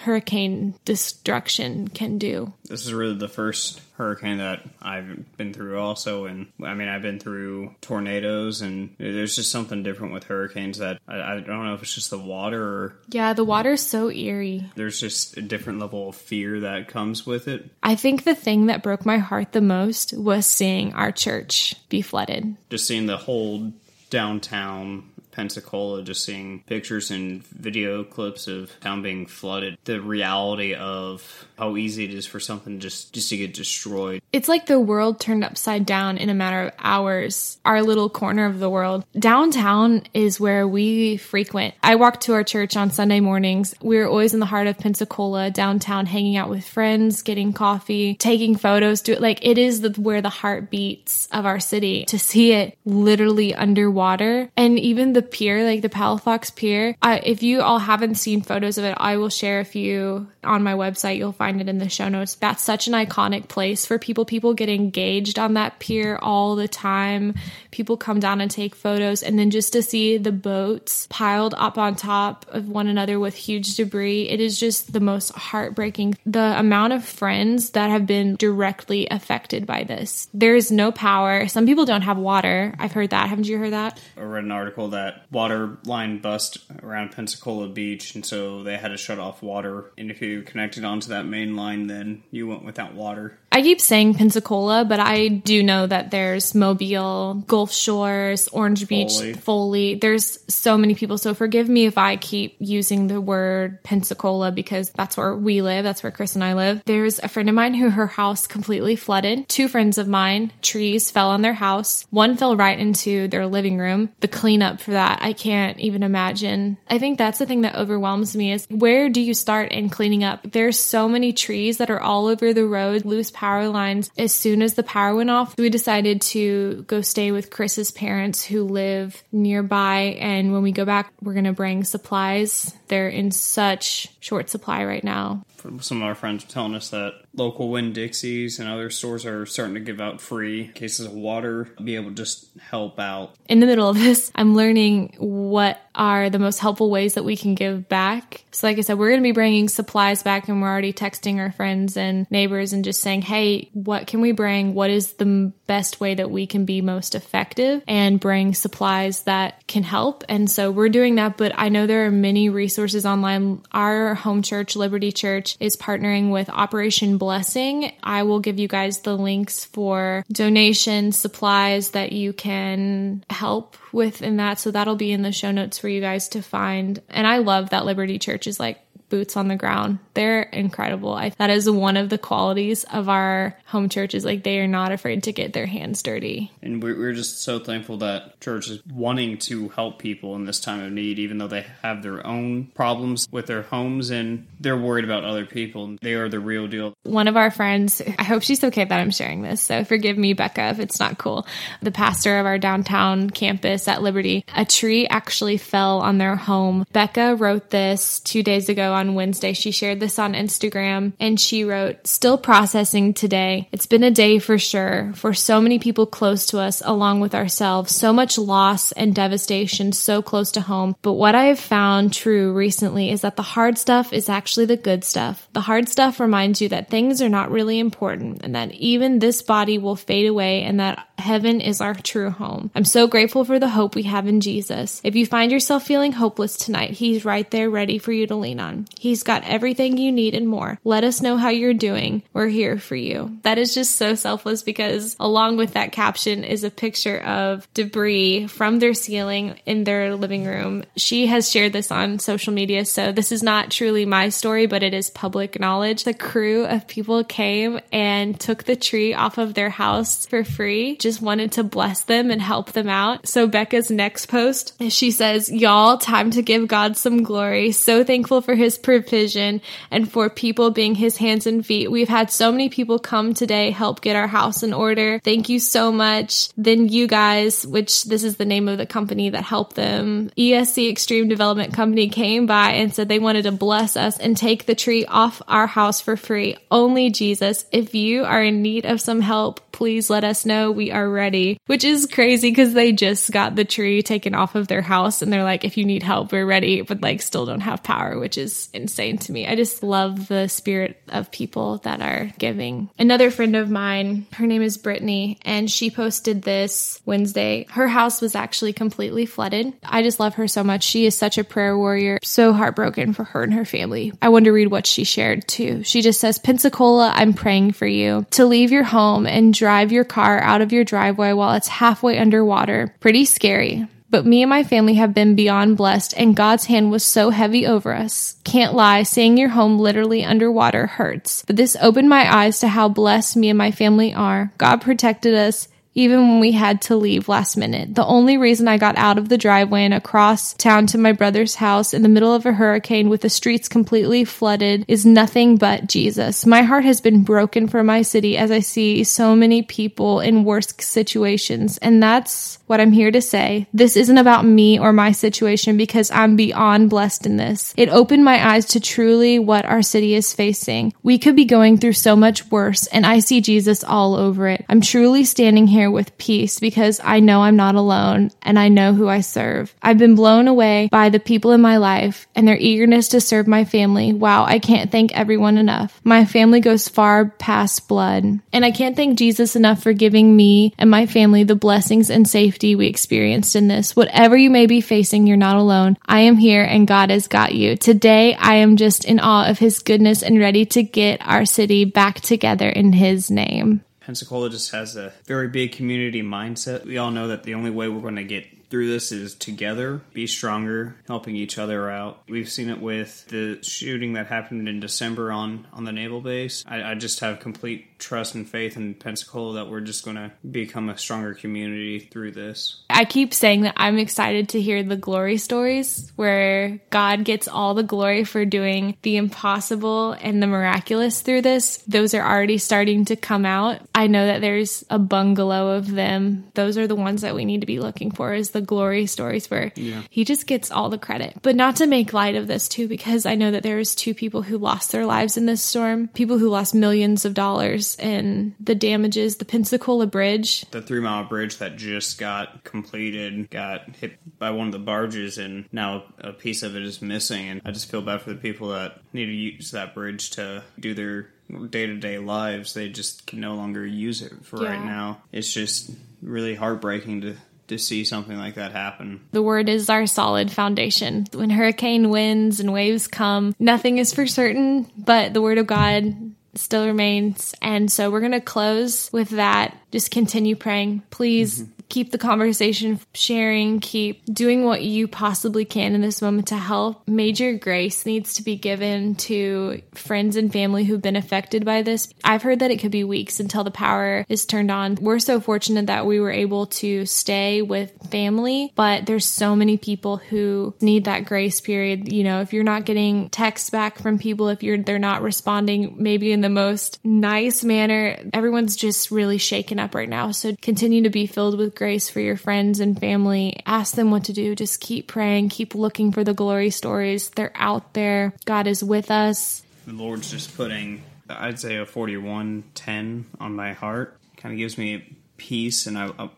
hurricane 0.00 0.74
destruction 0.84 1.88
can 1.88 2.18
do. 2.18 2.52
This 2.68 2.86
is 2.86 2.92
really 2.94 3.16
the 3.16 3.28
first 3.28 3.80
hurricane 3.96 4.38
that 4.38 4.62
I've 4.80 5.36
been 5.36 5.52
through, 5.52 5.78
also. 5.78 6.24
And 6.26 6.46
I 6.62 6.74
mean, 6.74 6.88
I've 6.88 7.02
been 7.02 7.18
through 7.18 7.74
tornadoes, 7.80 8.60
and 8.62 8.94
there's 8.98 9.36
just 9.36 9.50
something 9.52 9.82
different 9.82 10.12
with 10.14 10.24
hurricanes 10.24 10.78
that 10.78 11.00
I, 11.06 11.20
I 11.34 11.40
don't 11.40 11.64
know 11.66 11.74
if 11.74 11.82
it's 11.82 11.94
just 11.94 12.10
the 12.10 12.18
water 12.18 12.62
or 12.62 12.96
Yeah, 13.08 13.32
the 13.34 13.44
water's 13.44 13.82
so 13.82 14.10
eerie. 14.10 14.70
there's 14.74 14.98
just 15.00 15.36
a 15.36 15.42
different 15.42 15.80
level 15.80 16.08
of 16.10 16.16
fear 16.16 16.60
that 16.60 16.88
comes 16.88 17.26
with 17.26 17.48
it. 17.48 17.70
I 17.82 17.94
think 17.94 18.24
the 18.24 18.34
thing 18.34 18.66
that 18.66 18.82
broke 18.82 19.04
my 19.04 19.18
heart 19.18 19.52
the 19.52 19.60
most 19.60 20.12
was 20.16 20.46
seeing 20.46 20.94
our 20.94 21.12
church 21.12 21.74
be 21.88 22.00
flooded. 22.02 22.56
Just 22.70 22.86
seeing 22.86 23.06
the 23.06 23.16
whole 23.16 23.72
downtown 24.08 25.04
Pensacola, 25.32 26.02
just 26.02 26.24
seeing 26.24 26.62
pictures 26.66 27.10
and 27.10 27.42
video 27.46 28.04
clips 28.04 28.46
of 28.48 28.70
town 28.80 29.02
being 29.02 29.26
flooded, 29.26 29.78
the 29.84 30.00
reality 30.00 30.74
of 30.74 31.46
how 31.58 31.76
easy 31.76 32.04
it 32.04 32.14
is 32.14 32.26
for 32.26 32.40
something 32.40 32.80
just 32.80 33.12
just 33.12 33.30
to 33.30 33.36
get 33.36 33.54
destroyed. 33.54 34.22
It's 34.32 34.48
like 34.48 34.66
the 34.66 34.80
world 34.80 35.20
turned 35.20 35.44
upside 35.44 35.86
down 35.86 36.18
in 36.18 36.30
a 36.30 36.34
matter 36.34 36.68
of 36.68 36.72
hours. 36.78 37.58
Our 37.64 37.82
little 37.82 38.08
corner 38.08 38.46
of 38.46 38.58
the 38.58 38.70
world. 38.70 39.04
Downtown 39.18 40.02
is 40.14 40.40
where 40.40 40.66
we 40.66 41.16
frequent. 41.16 41.74
I 41.82 41.96
walk 41.96 42.20
to 42.20 42.34
our 42.34 42.44
church 42.44 42.76
on 42.76 42.90
Sunday 42.90 43.20
mornings. 43.20 43.74
We're 43.80 44.06
always 44.06 44.34
in 44.34 44.40
the 44.40 44.46
heart 44.46 44.66
of 44.66 44.78
Pensacola, 44.78 45.50
downtown, 45.50 46.06
hanging 46.06 46.36
out 46.36 46.48
with 46.48 46.66
friends, 46.66 47.22
getting 47.22 47.52
coffee, 47.52 48.14
taking 48.14 48.56
photos. 48.56 49.02
Do 49.02 49.12
it 49.12 49.20
like 49.20 49.44
it 49.44 49.58
is 49.58 49.80
the, 49.80 49.90
where 50.00 50.22
the 50.22 50.28
heart 50.28 50.70
beats 50.70 51.28
of 51.32 51.46
our 51.46 51.60
city. 51.60 52.04
To 52.06 52.18
see 52.18 52.52
it 52.52 52.76
literally 52.84 53.54
underwater, 53.54 54.50
and 54.56 54.78
even 54.78 55.12
the 55.12 55.19
pier, 55.22 55.64
like 55.64 55.82
the 55.82 55.88
Palafox 55.88 56.54
Pier. 56.54 56.96
If 57.02 57.42
you 57.42 57.62
all 57.62 57.78
haven't 57.78 58.16
seen 58.16 58.42
photos 58.42 58.78
of 58.78 58.84
it, 58.84 58.94
I 58.96 59.16
will 59.16 59.28
share 59.28 59.60
a 59.60 59.64
few 59.64 60.28
on 60.42 60.62
my 60.62 60.74
website. 60.74 61.18
You'll 61.18 61.32
find 61.32 61.60
it 61.60 61.68
in 61.68 61.78
the 61.78 61.88
show 61.88 62.08
notes. 62.08 62.34
That's 62.34 62.62
such 62.62 62.86
an 62.86 62.94
iconic 62.94 63.48
place 63.48 63.84
for 63.86 63.98
people. 63.98 64.24
People 64.24 64.54
get 64.54 64.68
engaged 64.68 65.38
on 65.38 65.54
that 65.54 65.78
pier 65.78 66.18
all 66.20 66.56
the 66.56 66.68
time. 66.68 67.34
People 67.70 67.96
come 67.96 68.20
down 68.20 68.40
and 68.40 68.50
take 68.50 68.74
photos. 68.74 69.22
And 69.22 69.38
then 69.38 69.50
just 69.50 69.72
to 69.74 69.82
see 69.82 70.18
the 70.18 70.32
boats 70.32 71.06
piled 71.10 71.54
up 71.56 71.78
on 71.78 71.94
top 71.94 72.46
of 72.48 72.68
one 72.68 72.86
another 72.86 73.18
with 73.18 73.34
huge 73.34 73.76
debris, 73.76 74.28
it 74.28 74.40
is 74.40 74.58
just 74.58 74.92
the 74.92 75.00
most 75.00 75.32
heartbreaking. 75.32 76.16
The 76.24 76.58
amount 76.58 76.92
of 76.92 77.04
friends 77.04 77.70
that 77.70 77.90
have 77.90 78.06
been 78.06 78.36
directly 78.36 79.08
affected 79.10 79.66
by 79.66 79.84
this. 79.84 80.28
There 80.32 80.56
is 80.56 80.70
no 80.70 80.92
power. 80.92 81.48
Some 81.48 81.66
people 81.66 81.84
don't 81.84 82.02
have 82.02 82.18
water. 82.18 82.74
I've 82.78 82.92
heard 82.92 83.10
that. 83.10 83.28
Haven't 83.28 83.46
you 83.46 83.58
heard 83.58 83.72
that? 83.72 84.00
I 84.16 84.22
read 84.22 84.44
an 84.44 84.52
article 84.52 84.88
that 84.88 85.09
that 85.10 85.30
water 85.30 85.78
line 85.84 86.18
bust 86.18 86.58
around 86.82 87.12
Pensacola 87.12 87.68
Beach, 87.68 88.14
and 88.14 88.24
so 88.24 88.62
they 88.62 88.76
had 88.76 88.88
to 88.88 88.96
shut 88.96 89.18
off 89.18 89.42
water. 89.42 89.92
And 89.98 90.10
if 90.10 90.22
you 90.22 90.42
connected 90.42 90.84
onto 90.84 91.08
that 91.08 91.26
main 91.26 91.56
line, 91.56 91.86
then 91.86 92.22
you 92.30 92.46
went 92.46 92.64
without 92.64 92.94
water. 92.94 93.38
I 93.52 93.62
keep 93.62 93.80
saying 93.80 94.14
Pensacola, 94.14 94.84
but 94.84 95.00
I 95.00 95.26
do 95.26 95.62
know 95.62 95.86
that 95.86 96.12
there's 96.12 96.54
Mobile, 96.54 97.34
Gulf 97.48 97.72
Shores, 97.72 98.46
Orange 98.48 98.86
Beach, 98.86 99.12
Foley. 99.12 99.32
Foley. 99.34 99.94
There's 99.96 100.38
so 100.52 100.78
many 100.78 100.94
people. 100.94 101.18
So 101.18 101.34
forgive 101.34 101.68
me 101.68 101.86
if 101.86 101.98
I 101.98 102.16
keep 102.16 102.56
using 102.60 103.08
the 103.08 103.20
word 103.20 103.82
Pensacola 103.82 104.52
because 104.52 104.90
that's 104.90 105.16
where 105.16 105.34
we 105.34 105.62
live. 105.62 105.82
That's 105.82 106.02
where 106.02 106.12
Chris 106.12 106.36
and 106.36 106.44
I 106.44 106.54
live. 106.54 106.82
There's 106.86 107.18
a 107.18 107.26
friend 107.26 107.48
of 107.48 107.54
mine 107.56 107.74
who 107.74 107.90
her 107.90 108.06
house 108.06 108.46
completely 108.46 108.94
flooded. 108.94 109.48
Two 109.48 109.66
friends 109.66 109.98
of 109.98 110.06
mine, 110.06 110.52
trees 110.62 111.10
fell 111.10 111.30
on 111.30 111.42
their 111.42 111.52
house. 111.52 112.06
One 112.10 112.36
fell 112.36 112.56
right 112.56 112.78
into 112.78 113.26
their 113.26 113.48
living 113.48 113.78
room. 113.78 114.10
The 114.20 114.28
cleanup 114.28 114.80
for 114.80 114.92
that, 114.92 115.22
I 115.22 115.32
can't 115.32 115.78
even 115.80 116.04
imagine. 116.04 116.78
I 116.88 116.98
think 116.98 117.18
that's 117.18 117.40
the 117.40 117.46
thing 117.46 117.62
that 117.62 117.74
overwhelms 117.74 118.36
me 118.36 118.52
is 118.52 118.66
where 118.70 119.08
do 119.08 119.20
you 119.20 119.34
start 119.34 119.72
in 119.72 119.90
cleaning 119.90 120.22
up? 120.22 120.52
There's 120.52 120.78
so 120.78 121.08
many 121.08 121.32
trees 121.32 121.78
that 121.78 121.90
are 121.90 122.00
all 122.00 122.26
over 122.28 122.54
the 122.54 122.66
road, 122.66 123.04
loose 123.04 123.32
power 123.40 123.68
lines. 123.68 124.10
As 124.18 124.34
soon 124.34 124.60
as 124.60 124.74
the 124.74 124.82
power 124.82 125.14
went 125.14 125.30
off, 125.30 125.56
we 125.56 125.70
decided 125.70 126.20
to 126.20 126.84
go 126.86 127.00
stay 127.00 127.32
with 127.32 127.48
Chris's 127.48 127.90
parents 127.90 128.44
who 128.44 128.64
live 128.64 129.24
nearby. 129.32 130.18
And 130.20 130.52
when 130.52 130.62
we 130.62 130.72
go 130.72 130.84
back, 130.84 131.10
we're 131.22 131.32
going 131.32 131.46
to 131.46 131.54
bring 131.54 131.84
supplies. 131.84 132.74
They're 132.90 133.08
in 133.08 133.30
such 133.30 134.08
short 134.18 134.50
supply 134.50 134.84
right 134.84 135.04
now. 135.04 135.44
Some 135.80 135.98
of 135.98 136.08
our 136.08 136.14
friends 136.16 136.44
were 136.44 136.50
telling 136.50 136.74
us 136.74 136.90
that 136.90 137.12
local 137.34 137.68
Winn 137.68 137.92
Dixies 137.92 138.58
and 138.58 138.68
other 138.68 138.90
stores 138.90 139.24
are 139.24 139.46
starting 139.46 139.74
to 139.74 139.80
give 139.80 140.00
out 140.00 140.20
free 140.20 140.68
cases 140.68 141.06
of 141.06 141.12
water, 141.12 141.68
be 141.82 141.94
able 141.94 142.08
to 142.08 142.16
just 142.16 142.48
help 142.58 142.98
out. 142.98 143.36
In 143.46 143.60
the 143.60 143.66
middle 143.66 143.88
of 143.88 143.96
this, 143.96 144.32
I'm 144.34 144.56
learning 144.56 145.14
what 145.18 145.78
are 145.94 146.30
the 146.30 146.38
most 146.38 146.58
helpful 146.58 146.90
ways 146.90 147.14
that 147.14 147.24
we 147.24 147.36
can 147.36 147.54
give 147.54 147.88
back. 147.88 148.44
So, 148.52 148.66
like 148.66 148.78
I 148.78 148.80
said, 148.80 148.98
we're 148.98 149.10
going 149.10 149.20
to 149.20 149.28
be 149.28 149.32
bringing 149.32 149.68
supplies 149.68 150.22
back, 150.22 150.48
and 150.48 150.60
we're 150.60 150.68
already 150.68 150.94
texting 150.94 151.38
our 151.38 151.52
friends 151.52 151.96
and 151.96 152.28
neighbors 152.30 152.72
and 152.72 152.84
just 152.84 153.02
saying, 153.02 153.22
hey, 153.22 153.68
what 153.74 154.06
can 154.06 154.20
we 154.20 154.32
bring? 154.32 154.74
What 154.74 154.90
is 154.90 155.12
the 155.12 155.52
best 155.66 156.00
way 156.00 156.14
that 156.14 156.30
we 156.30 156.46
can 156.46 156.64
be 156.64 156.80
most 156.80 157.14
effective 157.14 157.84
and 157.86 158.18
bring 158.18 158.54
supplies 158.54 159.22
that 159.24 159.66
can 159.66 159.82
help? 159.82 160.24
And 160.28 160.50
so 160.50 160.70
we're 160.70 160.88
doing 160.88 161.16
that, 161.16 161.36
but 161.36 161.52
I 161.54 161.68
know 161.68 161.86
there 161.86 162.06
are 162.06 162.10
many 162.10 162.48
resources 162.48 162.79
online. 163.06 163.62
Our 163.72 164.14
home 164.14 164.42
church, 164.42 164.76
Liberty 164.76 165.12
Church, 165.12 165.56
is 165.60 165.76
partnering 165.76 166.30
with 166.30 166.48
Operation 166.48 167.18
Blessing. 167.18 167.92
I 168.02 168.22
will 168.22 168.40
give 168.40 168.58
you 168.58 168.68
guys 168.68 169.00
the 169.00 169.16
links 169.16 169.64
for 169.64 170.24
donations, 170.30 171.18
supplies 171.18 171.90
that 171.90 172.12
you 172.12 172.32
can 172.32 173.24
help 173.30 173.76
with 173.92 174.22
in 174.22 174.36
that. 174.36 174.58
So 174.58 174.70
that'll 174.70 174.96
be 174.96 175.12
in 175.12 175.22
the 175.22 175.32
show 175.32 175.50
notes 175.50 175.78
for 175.78 175.88
you 175.88 176.00
guys 176.00 176.28
to 176.30 176.42
find. 176.42 177.00
And 177.08 177.26
I 177.26 177.38
love 177.38 177.70
that 177.70 177.84
Liberty 177.84 178.18
Church 178.18 178.46
is 178.46 178.60
like 178.60 178.78
boots 179.10 179.36
on 179.36 179.48
the 179.48 179.56
ground. 179.56 179.98
They're 180.14 180.42
incredible. 180.42 181.12
I, 181.12 181.30
that 181.38 181.50
is 181.50 181.68
one 181.68 181.96
of 181.96 182.08
the 182.08 182.18
qualities 182.18 182.84
of 182.84 183.08
our 183.08 183.56
home 183.66 183.88
churches. 183.88 184.24
Like 184.24 184.42
they 184.44 184.58
are 184.60 184.66
not 184.68 184.92
afraid 184.92 185.24
to 185.24 185.32
get 185.32 185.52
their 185.52 185.66
hands 185.66 186.02
dirty. 186.02 186.50
And 186.62 186.82
we- 186.82 186.94
we're 186.94 187.12
just 187.12 187.42
so 187.42 187.58
thankful 187.58 187.98
that 187.98 188.40
church 188.40 188.68
is 188.70 188.80
wanting 188.90 189.38
to 189.38 189.68
help 189.70 189.98
people 189.98 190.34
in 190.36 190.44
this 190.46 190.60
time 190.60 190.80
of 190.82 190.92
need, 190.92 191.18
even 191.18 191.38
though 191.38 191.48
they 191.48 191.66
have 191.82 192.02
their 192.02 192.26
own 192.26 192.66
problems 192.74 193.28
with 193.30 193.46
their 193.46 193.62
homes 193.62 194.10
and 194.10 194.46
they're 194.60 194.76
worried 194.76 195.04
about 195.04 195.24
other 195.24 195.44
people. 195.46 195.96
They 196.00 196.14
are 196.14 196.28
the 196.28 196.40
real 196.40 196.66
deal. 196.68 196.94
One 197.02 197.28
of 197.28 197.36
our 197.36 197.50
friends, 197.50 198.00
I 198.18 198.22
hope 198.22 198.42
she's 198.42 198.62
okay 198.62 198.84
that 198.84 199.00
I'm 199.00 199.10
sharing 199.10 199.42
this. 199.42 199.60
So 199.62 199.84
forgive 199.84 200.16
me, 200.16 200.32
Becca, 200.32 200.68
if 200.70 200.78
it's 200.78 201.00
not 201.00 201.18
cool. 201.18 201.46
The 201.82 201.90
pastor 201.90 202.38
of 202.38 202.46
our 202.46 202.58
downtown 202.58 203.30
campus 203.30 203.88
at 203.88 204.02
Liberty, 204.02 204.44
a 204.54 204.64
tree 204.64 205.06
actually 205.08 205.56
fell 205.56 206.00
on 206.00 206.18
their 206.18 206.36
home. 206.36 206.84
Becca 206.92 207.36
wrote 207.36 207.70
this 207.70 208.20
two 208.20 208.42
days 208.42 208.68
ago 208.68 208.92
on 209.00 209.14
Wednesday. 209.14 209.52
She 209.52 209.72
shared 209.72 209.98
this 209.98 210.18
on 210.18 210.34
Instagram 210.34 211.14
and 211.18 211.40
she 211.40 211.64
wrote, 211.64 212.06
Still 212.06 212.38
processing 212.38 213.14
today. 213.14 213.68
It's 213.72 213.86
been 213.86 214.04
a 214.04 214.10
day 214.10 214.38
for 214.38 214.58
sure 214.58 215.12
for 215.16 215.34
so 215.34 215.60
many 215.60 215.78
people 215.78 216.06
close 216.06 216.46
to 216.46 216.58
us, 216.58 216.82
along 216.84 217.20
with 217.20 217.34
ourselves. 217.34 217.94
So 217.94 218.12
much 218.12 218.38
loss 218.38 218.92
and 218.92 219.14
devastation 219.14 219.92
so 219.92 220.22
close 220.22 220.52
to 220.52 220.60
home. 220.60 220.94
But 221.02 221.14
what 221.14 221.34
I 221.34 221.44
have 221.46 221.58
found 221.58 222.12
true 222.12 222.52
recently 222.52 223.10
is 223.10 223.22
that 223.22 223.36
the 223.36 223.42
hard 223.42 223.78
stuff 223.78 224.12
is 224.12 224.28
actually 224.28 224.66
the 224.66 224.76
good 224.76 225.02
stuff. 225.02 225.48
The 225.52 225.60
hard 225.60 225.88
stuff 225.88 226.20
reminds 226.20 226.60
you 226.60 226.68
that 226.68 226.90
things 226.90 227.22
are 227.22 227.28
not 227.28 227.50
really 227.50 227.78
important 227.78 228.42
and 228.44 228.54
that 228.54 228.72
even 228.72 229.18
this 229.18 229.42
body 229.42 229.78
will 229.78 229.96
fade 229.96 230.26
away 230.26 230.62
and 230.62 230.78
that 230.80 231.06
heaven 231.18 231.60
is 231.60 231.80
our 231.80 231.94
true 231.94 232.30
home. 232.30 232.70
I'm 232.74 232.84
so 232.84 233.06
grateful 233.06 233.44
for 233.44 233.58
the 233.58 233.68
hope 233.68 233.94
we 233.94 234.04
have 234.04 234.26
in 234.26 234.40
Jesus. 234.40 235.00
If 235.04 235.16
you 235.16 235.26
find 235.26 235.50
yourself 235.50 235.84
feeling 235.84 236.12
hopeless 236.12 236.56
tonight, 236.56 236.90
He's 236.90 237.24
right 237.24 237.50
there 237.50 237.70
ready 237.70 237.98
for 237.98 238.12
you 238.12 238.26
to 238.26 238.34
lean 238.34 238.60
on. 238.60 238.86
He's 238.98 239.22
got 239.22 239.44
everything 239.44 239.96
you 239.96 240.12
need 240.12 240.34
and 240.34 240.48
more. 240.48 240.78
Let 240.84 241.04
us 241.04 241.22
know 241.22 241.36
how 241.36 241.48
you're 241.48 241.74
doing. 241.74 242.22
We're 242.32 242.48
here 242.48 242.78
for 242.78 242.96
you. 242.96 243.38
That 243.42 243.58
is 243.58 243.74
just 243.74 243.96
so 243.96 244.14
selfless 244.14 244.62
because 244.62 245.16
along 245.18 245.56
with 245.56 245.74
that 245.74 245.92
caption 245.92 246.44
is 246.44 246.64
a 246.64 246.70
picture 246.70 247.18
of 247.18 247.66
debris 247.74 248.46
from 248.48 248.78
their 248.78 248.94
ceiling 248.94 249.58
in 249.66 249.84
their 249.84 250.16
living 250.16 250.44
room. 250.44 250.84
She 250.96 251.26
has 251.26 251.50
shared 251.50 251.72
this 251.72 251.90
on 251.90 252.18
social 252.18 252.52
media, 252.52 252.84
so 252.84 253.12
this 253.12 253.32
is 253.32 253.42
not 253.42 253.70
truly 253.70 254.04
my 254.04 254.28
story, 254.28 254.66
but 254.66 254.82
it 254.82 254.94
is 254.94 255.10
public 255.10 255.58
knowledge. 255.60 256.04
The 256.04 256.14
crew 256.14 256.64
of 256.66 256.86
people 256.86 257.24
came 257.24 257.80
and 257.92 258.38
took 258.38 258.64
the 258.64 258.76
tree 258.76 259.14
off 259.14 259.38
of 259.38 259.54
their 259.54 259.70
house 259.70 260.26
for 260.26 260.44
free, 260.44 260.96
just 260.96 261.22
wanted 261.22 261.52
to 261.52 261.64
bless 261.64 262.02
them 262.02 262.30
and 262.30 262.42
help 262.42 262.72
them 262.72 262.88
out. 262.88 263.26
So 263.26 263.46
Becca's 263.46 263.90
next 263.90 264.26
post, 264.26 264.74
she 264.88 265.10
says, 265.10 265.50
Y'all, 265.50 265.98
time 265.98 266.30
to 266.32 266.42
give 266.42 266.68
God 266.68 266.96
some 266.96 267.22
glory. 267.22 267.72
So 267.72 268.04
thankful 268.04 268.40
for 268.40 268.54
his 268.54 268.78
provision 268.82 269.60
and 269.90 270.10
for 270.10 270.30
people 270.30 270.70
being 270.70 270.94
his 270.94 271.16
hands 271.16 271.46
and 271.46 271.64
feet. 271.64 271.90
We've 271.90 272.08
had 272.08 272.30
so 272.30 272.50
many 272.50 272.68
people 272.68 272.98
come 272.98 273.34
today 273.34 273.70
help 273.70 274.00
get 274.00 274.16
our 274.16 274.26
house 274.26 274.62
in 274.62 274.72
order. 274.72 275.20
Thank 275.22 275.48
you 275.48 275.58
so 275.58 275.92
much. 275.92 276.50
Then 276.56 276.88
you 276.88 277.06
guys, 277.06 277.66
which 277.66 278.04
this 278.04 278.24
is 278.24 278.36
the 278.36 278.44
name 278.44 278.68
of 278.68 278.78
the 278.78 278.86
company 278.86 279.30
that 279.30 279.44
helped 279.44 279.76
them, 279.76 280.30
ESC 280.36 280.90
Extreme 280.90 281.28
Development 281.28 281.72
Company 281.72 282.08
came 282.08 282.46
by 282.46 282.72
and 282.72 282.94
said 282.94 283.08
they 283.08 283.18
wanted 283.18 283.42
to 283.42 283.52
bless 283.52 283.96
us 283.96 284.18
and 284.18 284.36
take 284.36 284.66
the 284.66 284.74
tree 284.74 285.04
off 285.06 285.42
our 285.48 285.66
house 285.66 286.00
for 286.00 286.16
free. 286.16 286.56
Only 286.70 287.10
Jesus. 287.10 287.64
If 287.72 287.94
you 287.94 288.24
are 288.24 288.42
in 288.42 288.62
need 288.62 288.86
of 288.86 289.00
some 289.00 289.20
help, 289.20 289.60
please 289.72 290.10
let 290.10 290.24
us 290.24 290.44
know. 290.44 290.70
We 290.70 290.90
are 290.90 291.08
ready. 291.08 291.58
Which 291.66 291.84
is 291.84 292.06
crazy 292.06 292.50
because 292.50 292.74
they 292.74 292.92
just 292.92 293.30
got 293.30 293.56
the 293.56 293.64
tree 293.64 294.02
taken 294.02 294.34
off 294.34 294.54
of 294.54 294.68
their 294.68 294.82
house 294.82 295.22
and 295.22 295.32
they're 295.32 295.44
like, 295.44 295.64
if 295.64 295.76
you 295.76 295.84
need 295.84 296.02
help, 296.02 296.32
we're 296.32 296.46
ready, 296.46 296.82
but 296.82 297.00
like 297.00 297.22
still 297.22 297.46
don't 297.46 297.60
have 297.60 297.82
power, 297.82 298.18
which 298.18 298.36
is 298.36 298.68
insane 298.72 299.18
to 299.18 299.32
me. 299.32 299.46
I 299.46 299.56
just 299.56 299.82
love 299.82 300.28
the 300.28 300.48
spirit 300.48 301.00
of 301.08 301.30
people 301.30 301.78
that 301.78 302.00
are 302.00 302.32
giving. 302.38 302.90
Another 302.98 303.30
friend 303.30 303.56
of 303.56 303.70
mine, 303.70 304.26
her 304.34 304.46
name 304.46 304.62
is 304.62 304.78
Brittany, 304.78 305.38
and 305.44 305.70
she 305.70 305.90
posted 305.90 306.42
this 306.42 307.00
Wednesday. 307.04 307.66
Her 307.70 307.88
house 307.88 308.20
was 308.20 308.34
actually 308.34 308.72
completely 308.72 309.26
flooded. 309.26 309.72
I 309.84 310.02
just 310.02 310.20
love 310.20 310.34
her 310.34 310.48
so 310.48 310.64
much. 310.64 310.82
She 310.82 311.06
is 311.06 311.16
such 311.16 311.38
a 311.38 311.44
prayer 311.44 311.76
warrior. 311.76 312.18
So 312.22 312.52
heartbroken 312.52 313.12
for 313.12 313.24
her 313.24 313.42
and 313.42 313.54
her 313.54 313.64
family. 313.64 314.12
I 314.22 314.28
want 314.28 314.44
to 314.46 314.52
read 314.52 314.70
what 314.70 314.86
she 314.86 315.04
shared 315.04 315.46
too. 315.48 315.82
She 315.84 316.02
just 316.02 316.20
says, 316.20 316.38
Pensacola, 316.38 317.12
I'm 317.14 317.34
praying 317.34 317.72
for 317.72 317.86
you 317.86 318.26
to 318.32 318.46
leave 318.46 318.70
your 318.70 318.84
home 318.84 319.26
and 319.26 319.52
drive 319.52 319.92
your 319.92 320.04
car 320.04 320.40
out 320.40 320.60
of 320.60 320.72
your 320.72 320.84
driveway 320.84 321.32
while 321.32 321.54
it's 321.54 321.68
halfway 321.68 322.18
underwater. 322.18 322.94
Pretty 323.00 323.24
scary. 323.24 323.86
But 324.10 324.26
me 324.26 324.42
and 324.42 324.50
my 324.50 324.64
family 324.64 324.94
have 324.94 325.14
been 325.14 325.36
beyond 325.36 325.76
blessed, 325.76 326.14
and 326.16 326.34
God's 326.34 326.64
hand 326.64 326.90
was 326.90 327.04
so 327.04 327.30
heavy 327.30 327.66
over 327.66 327.94
us. 327.94 328.36
Can't 328.42 328.74
lie, 328.74 329.04
seeing 329.04 329.36
your 329.36 329.50
home 329.50 329.78
literally 329.78 330.24
underwater 330.24 330.86
hurts. 330.88 331.44
But 331.46 331.56
this 331.56 331.76
opened 331.80 332.08
my 332.08 332.32
eyes 332.32 332.58
to 332.60 332.68
how 332.68 332.88
blessed 332.88 333.36
me 333.36 333.50
and 333.50 333.58
my 333.58 333.70
family 333.70 334.12
are. 334.12 334.52
God 334.58 334.80
protected 334.80 335.34
us 335.34 335.68
even 335.94 336.20
when 336.20 336.40
we 336.40 336.52
had 336.52 336.82
to 336.82 336.96
leave 336.96 337.28
last 337.28 337.56
minute. 337.56 337.94
The 337.94 338.04
only 338.04 338.36
reason 338.36 338.68
I 338.68 338.78
got 338.78 338.96
out 338.96 339.18
of 339.18 339.28
the 339.28 339.38
driveway 339.38 339.84
and 339.84 339.94
across 339.94 340.54
town 340.54 340.86
to 340.88 340.98
my 340.98 341.12
brother's 341.12 341.56
house 341.56 341.92
in 341.92 342.02
the 342.02 342.08
middle 342.08 342.34
of 342.34 342.46
a 342.46 342.52
hurricane 342.52 343.08
with 343.08 343.22
the 343.22 343.30
streets 343.30 343.68
completely 343.68 344.24
flooded 344.24 344.84
is 344.86 345.04
nothing 345.04 345.56
but 345.56 345.88
Jesus. 345.88 346.46
My 346.46 346.62
heart 346.62 346.84
has 346.84 347.00
been 347.00 347.24
broken 347.24 347.66
for 347.66 347.82
my 347.82 348.02
city 348.02 348.36
as 348.36 348.50
I 348.50 348.60
see 348.60 349.04
so 349.04 349.34
many 349.34 349.62
people 349.62 350.20
in 350.20 350.44
worse 350.44 350.72
situations. 350.78 351.78
And 351.78 352.02
that's 352.02 352.58
what 352.66 352.80
I'm 352.80 352.92
here 352.92 353.10
to 353.10 353.20
say. 353.20 353.66
This 353.72 353.96
isn't 353.96 354.18
about 354.18 354.44
me 354.44 354.78
or 354.78 354.92
my 354.92 355.12
situation 355.12 355.76
because 355.76 356.10
I'm 356.10 356.36
beyond 356.36 356.90
blessed 356.90 357.26
in 357.26 357.36
this. 357.36 357.74
It 357.76 357.88
opened 357.88 358.24
my 358.24 358.54
eyes 358.54 358.66
to 358.66 358.80
truly 358.80 359.38
what 359.38 359.64
our 359.64 359.82
city 359.82 360.14
is 360.14 360.32
facing. 360.32 360.92
We 361.02 361.18
could 361.18 361.34
be 361.34 361.46
going 361.46 361.78
through 361.78 361.94
so 361.94 362.14
much 362.14 362.48
worse 362.50 362.86
and 362.88 363.04
I 363.04 363.18
see 363.18 363.40
Jesus 363.40 363.82
all 363.82 364.14
over 364.14 364.46
it. 364.48 364.64
I'm 364.68 364.80
truly 364.80 365.24
standing 365.24 365.66
here 365.66 365.79
here 365.80 365.90
with 365.90 366.18
peace 366.18 366.60
because 366.60 367.00
I 367.02 367.20
know 367.20 367.42
I'm 367.42 367.56
not 367.56 367.74
alone 367.74 368.30
and 368.42 368.58
I 368.58 368.68
know 368.68 368.92
who 368.92 369.08
I 369.08 369.22
serve. 369.22 369.74
I've 369.82 369.96
been 369.96 370.14
blown 370.14 370.46
away 370.46 370.88
by 370.92 371.08
the 371.08 371.18
people 371.18 371.52
in 371.52 371.62
my 371.62 371.78
life 371.78 372.28
and 372.34 372.46
their 372.46 372.58
eagerness 372.58 373.08
to 373.08 373.20
serve 373.20 373.46
my 373.46 373.64
family. 373.64 374.12
Wow, 374.12 374.44
I 374.44 374.58
can't 374.58 374.92
thank 374.92 375.12
everyone 375.12 375.56
enough. 375.56 375.98
My 376.04 376.26
family 376.26 376.60
goes 376.60 376.86
far 376.86 377.30
past 377.30 377.88
blood. 377.88 378.24
And 378.52 378.64
I 378.64 378.72
can't 378.72 378.94
thank 378.94 379.16
Jesus 379.16 379.56
enough 379.56 379.82
for 379.82 379.94
giving 379.94 380.36
me 380.36 380.74
and 380.76 380.90
my 380.90 381.06
family 381.06 381.44
the 381.44 381.56
blessings 381.56 382.10
and 382.10 382.28
safety 382.28 382.76
we 382.76 382.86
experienced 382.86 383.56
in 383.56 383.68
this. 383.68 383.96
Whatever 383.96 384.36
you 384.36 384.50
may 384.50 384.66
be 384.66 384.82
facing, 384.82 385.26
you're 385.26 385.38
not 385.38 385.56
alone. 385.56 385.96
I 386.04 386.20
am 386.20 386.36
here 386.36 386.62
and 386.62 386.86
God 386.86 387.08
has 387.08 387.26
got 387.26 387.54
you. 387.54 387.76
Today, 387.76 388.34
I 388.34 388.56
am 388.56 388.76
just 388.76 389.06
in 389.06 389.18
awe 389.18 389.48
of 389.48 389.58
his 389.58 389.78
goodness 389.78 390.22
and 390.22 390.38
ready 390.38 390.66
to 390.66 390.82
get 390.82 391.26
our 391.26 391.46
city 391.46 391.86
back 391.86 392.20
together 392.20 392.68
in 392.68 392.92
his 392.92 393.30
name. 393.30 393.82
Pensacola 394.00 394.50
just 394.50 394.70
has 394.72 394.96
a 394.96 395.12
very 395.26 395.48
big 395.48 395.72
community 395.72 396.22
mindset. 396.22 396.84
We 396.84 396.98
all 396.98 397.10
know 397.10 397.28
that 397.28 397.42
the 397.42 397.54
only 397.54 397.70
way 397.70 397.88
we're 397.88 398.00
going 398.00 398.16
to 398.16 398.24
get 398.24 398.46
through 398.70 398.88
this 398.88 399.12
is 399.12 399.34
together, 399.34 400.00
be 400.14 400.26
stronger, 400.26 400.96
helping 401.06 401.36
each 401.36 401.58
other 401.58 401.90
out. 401.90 402.22
We've 402.28 402.48
seen 402.48 402.70
it 402.70 402.80
with 402.80 403.26
the 403.26 403.62
shooting 403.62 404.14
that 404.14 404.28
happened 404.28 404.68
in 404.68 404.80
December 404.80 405.32
on 405.32 405.66
on 405.72 405.84
the 405.84 405.92
naval 405.92 406.20
base. 406.20 406.64
I, 406.66 406.92
I 406.92 406.94
just 406.94 407.20
have 407.20 407.40
complete 407.40 407.98
trust 407.98 408.34
and 408.34 408.48
faith 408.48 408.76
in 408.76 408.94
Pensacola 408.94 409.54
that 409.54 409.70
we're 409.70 409.80
just 409.80 410.04
going 410.04 410.16
to 410.16 410.32
become 410.48 410.88
a 410.88 410.96
stronger 410.96 411.34
community 411.34 411.98
through 411.98 412.32
this. 412.32 412.82
I 412.88 413.04
keep 413.04 413.34
saying 413.34 413.62
that 413.62 413.74
I'm 413.76 413.98
excited 413.98 414.50
to 414.50 414.60
hear 414.60 414.82
the 414.82 414.96
glory 414.96 415.36
stories 415.36 416.10
where 416.16 416.80
God 416.90 417.24
gets 417.24 417.46
all 417.46 417.74
the 417.74 417.82
glory 417.82 418.24
for 418.24 418.44
doing 418.44 418.96
the 419.02 419.16
impossible 419.16 420.12
and 420.12 420.42
the 420.42 420.46
miraculous 420.46 421.20
through 421.20 421.42
this. 421.42 421.78
Those 421.86 422.14
are 422.14 422.26
already 422.26 422.58
starting 422.58 423.04
to 423.06 423.16
come 423.16 423.44
out. 423.44 423.80
I 423.94 424.06
know 424.06 424.26
that 424.26 424.40
there's 424.40 424.84
a 424.90 424.98
bungalow 424.98 425.76
of 425.76 425.90
them. 425.90 426.50
Those 426.54 426.78
are 426.78 426.86
the 426.86 426.96
ones 426.96 427.22
that 427.22 427.34
we 427.34 427.44
need 427.44 427.60
to 427.60 427.66
be 427.66 427.80
looking 427.80 428.10
for 428.10 428.32
is 428.32 428.50
the 428.50 428.59
glory 428.60 429.06
stories 429.06 429.50
where 429.50 429.72
Yeah. 429.76 430.02
he 430.10 430.24
just 430.24 430.46
gets 430.46 430.70
all 430.70 430.88
the 430.90 430.98
credit. 430.98 431.36
But 431.42 431.56
not 431.56 431.76
to 431.76 431.86
make 431.86 432.12
light 432.12 432.34
of 432.34 432.46
this 432.46 432.68
too 432.68 432.88
because 432.88 433.26
I 433.26 433.34
know 433.34 433.50
that 433.50 433.62
there 433.62 433.76
was 433.76 433.94
two 433.94 434.14
people 434.14 434.42
who 434.42 434.58
lost 434.58 434.92
their 434.92 435.06
lives 435.06 435.36
in 435.36 435.46
this 435.46 435.62
storm, 435.62 436.08
people 436.08 436.38
who 436.38 436.48
lost 436.48 436.74
millions 436.74 437.24
of 437.24 437.34
dollars 437.34 437.96
and 437.98 438.54
the 438.60 438.74
damages, 438.74 439.36
the 439.36 439.44
Pensacola 439.44 440.06
Bridge 440.06 440.64
The 440.70 440.82
three 440.82 441.00
mile 441.00 441.24
bridge 441.24 441.58
that 441.58 441.76
just 441.76 442.18
got 442.18 442.64
completed 442.64 443.50
got 443.50 443.96
hit 443.96 444.18
by 444.38 444.50
one 444.50 444.66
of 444.68 444.72
the 444.72 444.78
barges, 444.78 445.38
and 445.38 445.66
now 445.72 446.04
a 446.18 446.32
piece 446.32 446.62
of 446.62 446.76
it 446.76 446.82
is 446.82 447.02
missing. 447.02 447.48
And 447.48 447.60
I 447.64 447.70
just 447.70 447.90
feel 447.90 448.02
bad 448.02 448.22
for 448.22 448.30
the 448.30 448.36
people 448.36 448.68
that 448.68 449.00
need 449.12 449.26
to 449.26 449.32
use 449.32 449.70
that 449.72 449.94
bridge 449.94 450.30
to 450.30 450.62
do 450.78 450.94
their 450.94 451.28
day 451.68 451.86
to 451.86 451.96
day 451.96 452.18
lives. 452.18 452.74
They 452.74 452.88
just 452.88 453.26
can 453.26 453.40
no 453.40 453.54
longer 453.54 453.84
use 453.86 454.22
it 454.22 454.32
for 454.42 454.58
right 454.58 454.84
now. 454.84 455.22
It's 455.32 455.52
just 455.52 455.90
really 456.22 456.54
heartbreaking 456.54 457.22
to. 457.22 457.36
To 457.70 457.78
see 457.78 458.02
something 458.02 458.36
like 458.36 458.56
that 458.56 458.72
happen. 458.72 459.20
The 459.30 459.42
word 459.42 459.68
is 459.68 459.88
our 459.88 460.04
solid 460.04 460.50
foundation. 460.50 461.26
When 461.32 461.50
hurricane 461.50 462.10
winds 462.10 462.58
and 462.58 462.72
waves 462.72 463.06
come, 463.06 463.54
nothing 463.60 463.98
is 463.98 464.12
for 464.12 464.26
certain, 464.26 464.90
but 464.98 465.34
the 465.34 465.40
word 465.40 465.56
of 465.56 465.68
God 465.68 466.34
still 466.56 466.84
remains. 466.84 467.54
And 467.62 467.88
so 467.88 468.10
we're 468.10 468.18
going 468.18 468.32
to 468.32 468.40
close 468.40 469.08
with 469.12 469.30
that. 469.30 469.78
Just 469.92 470.10
continue 470.10 470.56
praying. 470.56 471.04
Please 471.10 471.62
mm-hmm. 471.62 471.79
Keep 471.90 472.12
the 472.12 472.18
conversation 472.18 472.98
sharing, 473.12 473.80
keep 473.80 474.24
doing 474.32 474.64
what 474.64 474.82
you 474.82 475.08
possibly 475.08 475.64
can 475.64 475.94
in 475.94 476.00
this 476.00 476.22
moment 476.22 476.48
to 476.48 476.56
help. 476.56 477.06
Major 477.06 477.52
grace 477.54 478.06
needs 478.06 478.34
to 478.34 478.42
be 478.42 478.56
given 478.56 479.16
to 479.16 479.82
friends 479.94 480.36
and 480.36 480.52
family 480.52 480.84
who've 480.84 481.02
been 481.02 481.16
affected 481.16 481.64
by 481.64 481.82
this. 481.82 482.08
I've 482.24 482.42
heard 482.42 482.60
that 482.60 482.70
it 482.70 482.78
could 482.78 482.92
be 482.92 483.04
weeks 483.04 483.40
until 483.40 483.64
the 483.64 483.70
power 483.70 484.24
is 484.28 484.46
turned 484.46 484.70
on. 484.70 484.94
We're 485.00 485.18
so 485.18 485.40
fortunate 485.40 485.88
that 485.88 486.06
we 486.06 486.20
were 486.20 486.30
able 486.30 486.66
to 486.66 487.04
stay 487.06 487.60
with 487.60 487.92
family, 488.10 488.72
but 488.76 489.06
there's 489.06 489.26
so 489.26 489.56
many 489.56 489.76
people 489.76 490.16
who 490.16 490.74
need 490.80 491.04
that 491.04 491.24
grace 491.24 491.60
period. 491.60 492.12
You 492.12 492.22
know, 492.22 492.40
if 492.40 492.52
you're 492.52 492.64
not 492.64 492.84
getting 492.84 493.30
texts 493.30 493.70
back 493.70 493.98
from 493.98 494.18
people, 494.18 494.48
if 494.48 494.62
you're 494.62 494.78
they're 494.78 494.98
not 494.98 495.22
responding 495.22 495.96
maybe 495.98 496.30
in 496.30 496.40
the 496.40 496.48
most 496.48 497.00
nice 497.04 497.64
manner, 497.64 498.16
everyone's 498.32 498.76
just 498.76 499.10
really 499.10 499.38
shaken 499.38 499.80
up 499.80 499.94
right 499.94 500.08
now. 500.08 500.30
So 500.30 500.54
continue 500.62 501.02
to 501.02 501.10
be 501.10 501.26
filled 501.26 501.58
with 501.58 501.74
grace 501.80 502.10
for 502.10 502.20
your 502.20 502.36
friends 502.36 502.78
and 502.78 503.00
family. 503.00 503.58
Ask 503.64 503.94
them 503.94 504.10
what 504.10 504.24
to 504.24 504.34
do. 504.34 504.54
Just 504.54 504.82
keep 504.82 505.08
praying, 505.08 505.48
keep 505.48 505.74
looking 505.74 506.12
for 506.12 506.22
the 506.22 506.34
glory 506.34 506.68
stories. 506.68 507.30
They're 507.30 507.54
out 507.54 507.94
there. 507.94 508.34
God 508.44 508.66
is 508.66 508.84
with 508.84 509.10
us. 509.10 509.62
The 509.86 509.94
Lord's 509.94 510.30
just 510.30 510.54
putting 510.58 511.02
Isaiah 511.30 511.86
41 511.86 512.64
10 512.74 513.24
on 513.40 513.56
my 513.56 513.72
heart. 513.72 514.18
Kind 514.36 514.52
of 514.52 514.58
gives 514.58 514.76
me 514.76 515.16
peace, 515.38 515.86
and 515.86 515.96
I, 515.96 516.10
I 516.18 516.28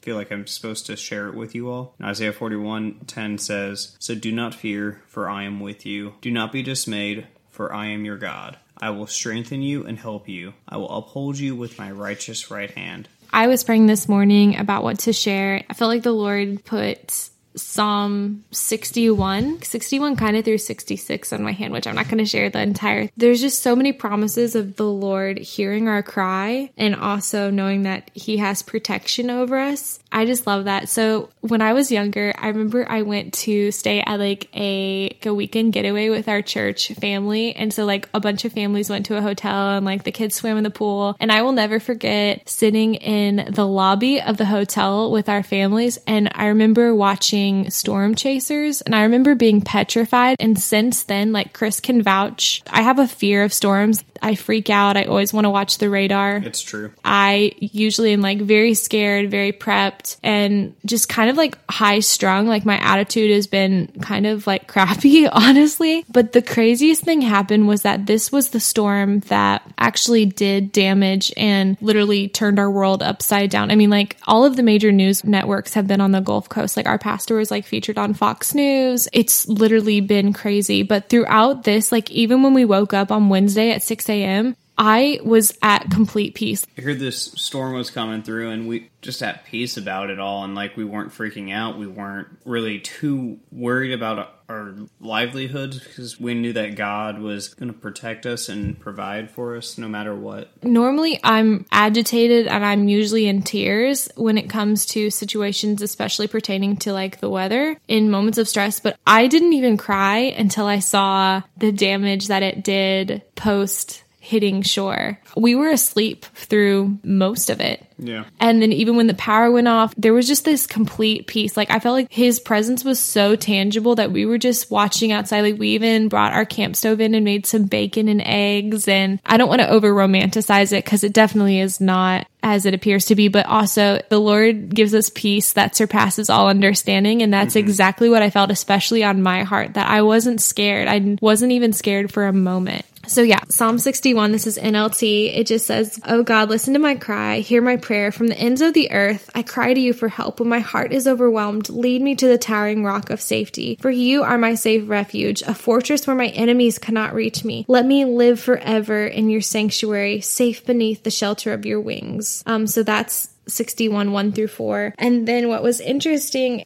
feel 0.00 0.14
like 0.14 0.30
I'm 0.30 0.46
supposed 0.46 0.86
to 0.86 0.96
share 0.96 1.26
it 1.26 1.34
with 1.34 1.56
you 1.56 1.68
all. 1.68 1.96
And 1.98 2.06
Isaiah 2.06 2.32
41 2.32 3.00
10 3.08 3.38
says, 3.38 3.96
So 3.98 4.14
do 4.14 4.30
not 4.30 4.54
fear, 4.54 5.02
for 5.08 5.28
I 5.28 5.42
am 5.42 5.58
with 5.58 5.86
you. 5.86 6.14
Do 6.20 6.30
not 6.30 6.52
be 6.52 6.62
dismayed, 6.62 7.26
for 7.50 7.74
I 7.74 7.86
am 7.86 8.04
your 8.04 8.16
God. 8.16 8.58
I 8.80 8.90
will 8.90 9.08
strengthen 9.08 9.60
you 9.60 9.84
and 9.84 9.98
help 9.98 10.28
you. 10.28 10.54
I 10.68 10.76
will 10.76 10.96
uphold 10.96 11.36
you 11.36 11.56
with 11.56 11.80
my 11.80 11.90
righteous 11.90 12.48
right 12.48 12.70
hand. 12.70 13.08
I 13.32 13.46
was 13.46 13.64
praying 13.64 13.86
this 13.86 14.08
morning 14.08 14.56
about 14.56 14.82
what 14.82 15.00
to 15.00 15.12
share. 15.12 15.62
I 15.68 15.74
felt 15.74 15.88
like 15.88 16.02
the 16.02 16.12
Lord 16.12 16.64
put 16.64 17.30
Psalm 17.56 18.44
61, 18.50 19.62
61 19.62 20.16
kind 20.16 20.36
of 20.36 20.44
through 20.44 20.58
66 20.58 21.32
on 21.32 21.42
my 21.42 21.52
hand, 21.52 21.72
which 21.72 21.86
I'm 21.86 21.94
not 21.94 22.06
going 22.06 22.18
to 22.18 22.24
share 22.24 22.50
the 22.50 22.60
entire. 22.60 23.08
There's 23.16 23.40
just 23.40 23.62
so 23.62 23.74
many 23.74 23.92
promises 23.92 24.54
of 24.54 24.76
the 24.76 24.86
Lord 24.86 25.38
hearing 25.38 25.88
our 25.88 26.02
cry 26.02 26.70
and 26.76 26.94
also 26.94 27.50
knowing 27.50 27.82
that 27.82 28.10
He 28.14 28.36
has 28.38 28.62
protection 28.62 29.30
over 29.30 29.58
us. 29.58 29.98
I 30.10 30.24
just 30.24 30.46
love 30.46 30.64
that. 30.64 30.88
So 30.88 31.30
when 31.40 31.60
I 31.60 31.72
was 31.72 31.92
younger, 31.92 32.32
I 32.38 32.48
remember 32.48 32.88
I 32.88 33.02
went 33.02 33.34
to 33.34 33.70
stay 33.72 34.00
at 34.00 34.18
like 34.18 34.48
a, 34.54 35.08
like 35.08 35.26
a 35.26 35.34
weekend 35.34 35.72
getaway 35.72 36.08
with 36.08 36.28
our 36.28 36.42
church 36.42 36.92
family. 36.92 37.54
And 37.54 37.72
so 37.72 37.84
like 37.84 38.08
a 38.14 38.20
bunch 38.20 38.44
of 38.44 38.52
families 38.52 38.88
went 38.88 39.06
to 39.06 39.16
a 39.16 39.22
hotel 39.22 39.76
and 39.76 39.84
like 39.84 40.04
the 40.04 40.12
kids 40.12 40.36
swam 40.36 40.56
in 40.56 40.64
the 40.64 40.70
pool. 40.70 41.16
And 41.20 41.30
I 41.30 41.42
will 41.42 41.52
never 41.52 41.80
forget 41.80 42.48
sitting 42.48 42.94
in 42.94 43.52
the 43.52 43.66
lobby 43.66 44.20
of 44.20 44.36
the 44.36 44.46
hotel 44.46 45.10
with 45.10 45.28
our 45.28 45.42
families. 45.42 45.98
And 46.06 46.30
I 46.34 46.46
remember 46.46 46.94
watching 46.94 47.47
Storm 47.70 48.14
Chasers 48.14 48.80
and 48.82 48.94
I 48.94 49.02
remember 49.02 49.34
being 49.34 49.60
petrified. 49.60 50.36
And 50.40 50.58
since 50.58 51.04
then, 51.04 51.32
like 51.32 51.52
Chris 51.52 51.80
can 51.80 52.02
vouch, 52.02 52.62
I 52.70 52.82
have 52.82 52.98
a 52.98 53.08
fear 53.08 53.44
of 53.44 53.52
storms. 53.52 54.04
I 54.22 54.34
freak 54.34 54.70
out. 54.70 54.96
I 54.96 55.04
always 55.04 55.32
want 55.32 55.44
to 55.44 55.50
watch 55.50 55.78
the 55.78 55.90
radar. 55.90 56.36
It's 56.36 56.62
true. 56.62 56.92
I 57.04 57.52
usually 57.58 58.12
am 58.12 58.20
like 58.20 58.40
very 58.40 58.74
scared, 58.74 59.30
very 59.30 59.52
prepped, 59.52 60.16
and 60.22 60.74
just 60.84 61.08
kind 61.08 61.30
of 61.30 61.36
like 61.36 61.58
high 61.70 62.00
strung. 62.00 62.46
Like 62.46 62.64
my 62.64 62.78
attitude 62.78 63.30
has 63.30 63.46
been 63.46 63.88
kind 64.00 64.26
of 64.26 64.46
like 64.46 64.66
crappy, 64.66 65.26
honestly. 65.26 66.04
But 66.08 66.32
the 66.32 66.42
craziest 66.42 67.02
thing 67.04 67.20
happened 67.20 67.68
was 67.68 67.82
that 67.82 68.06
this 68.06 68.32
was 68.32 68.50
the 68.50 68.60
storm 68.60 69.20
that 69.20 69.62
actually 69.78 70.26
did 70.26 70.72
damage 70.72 71.32
and 71.36 71.76
literally 71.80 72.28
turned 72.28 72.58
our 72.58 72.70
world 72.70 73.02
upside 73.02 73.50
down. 73.50 73.70
I 73.70 73.76
mean, 73.76 73.90
like 73.90 74.16
all 74.26 74.44
of 74.44 74.56
the 74.56 74.62
major 74.62 74.92
news 74.92 75.24
networks 75.24 75.74
have 75.74 75.86
been 75.86 76.00
on 76.00 76.12
the 76.12 76.20
Gulf 76.20 76.48
Coast. 76.48 76.76
Like 76.76 76.86
our 76.86 76.98
pastor 76.98 77.27
was 77.36 77.50
like 77.50 77.66
featured 77.66 77.98
on 77.98 78.14
Fox 78.14 78.54
News. 78.54 79.08
It's 79.12 79.46
literally 79.48 80.00
been 80.00 80.32
crazy. 80.32 80.82
But 80.82 81.08
throughout 81.08 81.64
this, 81.64 81.92
like 81.92 82.10
even 82.10 82.42
when 82.42 82.54
we 82.54 82.64
woke 82.64 82.94
up 82.94 83.10
on 83.10 83.28
Wednesday 83.28 83.70
at 83.70 83.82
6 83.82 84.08
a.m., 84.08 84.56
I 84.78 85.18
was 85.24 85.58
at 85.60 85.90
complete 85.90 86.34
peace. 86.36 86.64
I 86.78 86.82
heard 86.82 87.00
this 87.00 87.32
storm 87.34 87.74
was 87.74 87.90
coming 87.90 88.22
through, 88.22 88.50
and 88.50 88.68
we 88.68 88.90
just 89.02 89.22
at 89.24 89.44
peace 89.44 89.76
about 89.76 90.08
it 90.08 90.20
all, 90.20 90.44
and 90.44 90.54
like 90.54 90.76
we 90.76 90.84
weren't 90.84 91.12
freaking 91.12 91.52
out. 91.52 91.78
We 91.78 91.88
weren't 91.88 92.28
really 92.44 92.78
too 92.78 93.40
worried 93.50 93.92
about 93.92 94.37
our 94.48 94.74
livelihood 95.00 95.72
because 95.72 96.18
we 96.18 96.34
knew 96.34 96.52
that 96.54 96.74
God 96.74 97.20
was 97.20 97.48
going 97.48 97.72
to 97.72 97.78
protect 97.78 98.24
us 98.24 98.48
and 98.48 98.78
provide 98.78 99.30
for 99.30 99.56
us 99.56 99.76
no 99.76 99.88
matter 99.88 100.14
what. 100.14 100.48
Normally, 100.64 101.20
I'm 101.22 101.66
agitated 101.70 102.46
and 102.46 102.64
I'm 102.64 102.88
usually 102.88 103.26
in 103.26 103.42
tears 103.42 104.08
when 104.16 104.38
it 104.38 104.48
comes 104.48 104.86
to 104.86 105.10
situations, 105.10 105.82
especially 105.82 106.28
pertaining 106.28 106.76
to 106.78 106.92
like 106.92 107.20
the 107.20 107.28
weather 107.28 107.78
in 107.88 108.10
moments 108.10 108.38
of 108.38 108.48
stress. 108.48 108.80
But 108.80 108.98
I 109.06 109.26
didn't 109.26 109.52
even 109.52 109.76
cry 109.76 110.18
until 110.18 110.66
I 110.66 110.78
saw 110.78 111.42
the 111.58 111.72
damage 111.72 112.28
that 112.28 112.42
it 112.42 112.64
did 112.64 113.22
post 113.34 114.02
hitting 114.28 114.60
shore. 114.60 115.18
We 115.38 115.54
were 115.54 115.70
asleep 115.70 116.26
through 116.34 116.98
most 117.02 117.48
of 117.48 117.62
it. 117.62 117.82
Yeah. 117.98 118.24
And 118.38 118.60
then 118.60 118.72
even 118.72 118.94
when 118.94 119.06
the 119.06 119.14
power 119.14 119.50
went 119.50 119.68
off, 119.68 119.94
there 119.96 120.12
was 120.12 120.28
just 120.28 120.44
this 120.44 120.66
complete 120.66 121.26
peace. 121.26 121.56
Like 121.56 121.70
I 121.70 121.78
felt 121.78 121.94
like 121.94 122.12
his 122.12 122.38
presence 122.38 122.84
was 122.84 123.00
so 123.00 123.36
tangible 123.36 123.94
that 123.94 124.12
we 124.12 124.26
were 124.26 124.36
just 124.36 124.70
watching 124.70 125.12
outside. 125.12 125.40
Like 125.40 125.58
we 125.58 125.70
even 125.70 126.08
brought 126.08 126.34
our 126.34 126.44
camp 126.44 126.76
stove 126.76 127.00
in 127.00 127.14
and 127.14 127.24
made 127.24 127.46
some 127.46 127.64
bacon 127.64 128.06
and 128.06 128.20
eggs. 128.20 128.86
And 128.86 129.18
I 129.24 129.38
don't 129.38 129.48
want 129.48 129.62
to 129.62 129.70
over 129.70 129.90
romanticize 129.94 130.74
it 130.74 130.84
because 130.84 131.04
it 131.04 131.14
definitely 131.14 131.58
is 131.60 131.80
not 131.80 132.26
as 132.42 132.66
it 132.66 132.74
appears 132.74 133.06
to 133.06 133.14
be, 133.14 133.28
but 133.28 133.46
also 133.46 134.00
the 134.10 134.20
Lord 134.20 134.74
gives 134.74 134.94
us 134.94 135.10
peace 135.10 135.54
that 135.54 135.74
surpasses 135.74 136.28
all 136.28 136.48
understanding. 136.48 137.22
And 137.22 137.32
that's 137.32 137.54
mm-hmm. 137.54 137.66
exactly 137.66 138.10
what 138.10 138.22
I 138.22 138.28
felt, 138.28 138.50
especially 138.50 139.02
on 139.02 139.22
my 139.22 139.42
heart, 139.42 139.74
that 139.74 139.88
I 139.88 140.02
wasn't 140.02 140.42
scared. 140.42 140.86
I 140.86 141.16
wasn't 141.22 141.52
even 141.52 141.72
scared 141.72 142.12
for 142.12 142.26
a 142.26 142.32
moment. 142.32 142.84
So 143.08 143.22
yeah, 143.22 143.40
Psalm 143.48 143.78
61, 143.78 144.32
this 144.32 144.46
is 144.46 144.58
NLT. 144.58 145.34
It 145.34 145.46
just 145.46 145.66
says, 145.66 145.98
Oh 146.04 146.22
God, 146.22 146.50
listen 146.50 146.74
to 146.74 146.78
my 146.78 146.94
cry, 146.94 147.38
hear 147.40 147.62
my 147.62 147.76
prayer. 147.76 148.12
From 148.12 148.28
the 148.28 148.38
ends 148.38 148.60
of 148.60 148.74
the 148.74 148.92
earth, 148.92 149.30
I 149.34 149.42
cry 149.42 149.72
to 149.72 149.80
you 149.80 149.94
for 149.94 150.08
help. 150.08 150.40
When 150.40 150.48
my 150.48 150.60
heart 150.60 150.92
is 150.92 151.08
overwhelmed, 151.08 151.70
lead 151.70 152.02
me 152.02 152.14
to 152.16 152.28
the 152.28 152.36
towering 152.36 152.84
rock 152.84 153.08
of 153.08 153.20
safety. 153.20 153.78
For 153.80 153.90
you 153.90 154.24
are 154.24 154.36
my 154.36 154.54
safe 154.54 154.88
refuge, 154.88 155.40
a 155.42 155.54
fortress 155.54 156.06
where 156.06 156.16
my 156.16 156.28
enemies 156.28 156.78
cannot 156.78 157.14
reach 157.14 157.44
me. 157.44 157.64
Let 157.66 157.86
me 157.86 158.04
live 158.04 158.40
forever 158.40 159.06
in 159.06 159.30
your 159.30 159.40
sanctuary, 159.40 160.20
safe 160.20 160.66
beneath 160.66 161.02
the 161.02 161.10
shelter 161.10 161.54
of 161.54 161.64
your 161.64 161.80
wings. 161.80 162.42
Um, 162.44 162.66
so 162.66 162.82
that's 162.82 163.30
61, 163.48 164.12
1 164.12 164.32
through 164.32 164.48
4. 164.48 164.94
And 164.98 165.26
then 165.26 165.48
what 165.48 165.62
was 165.62 165.80
interesting 165.80 166.64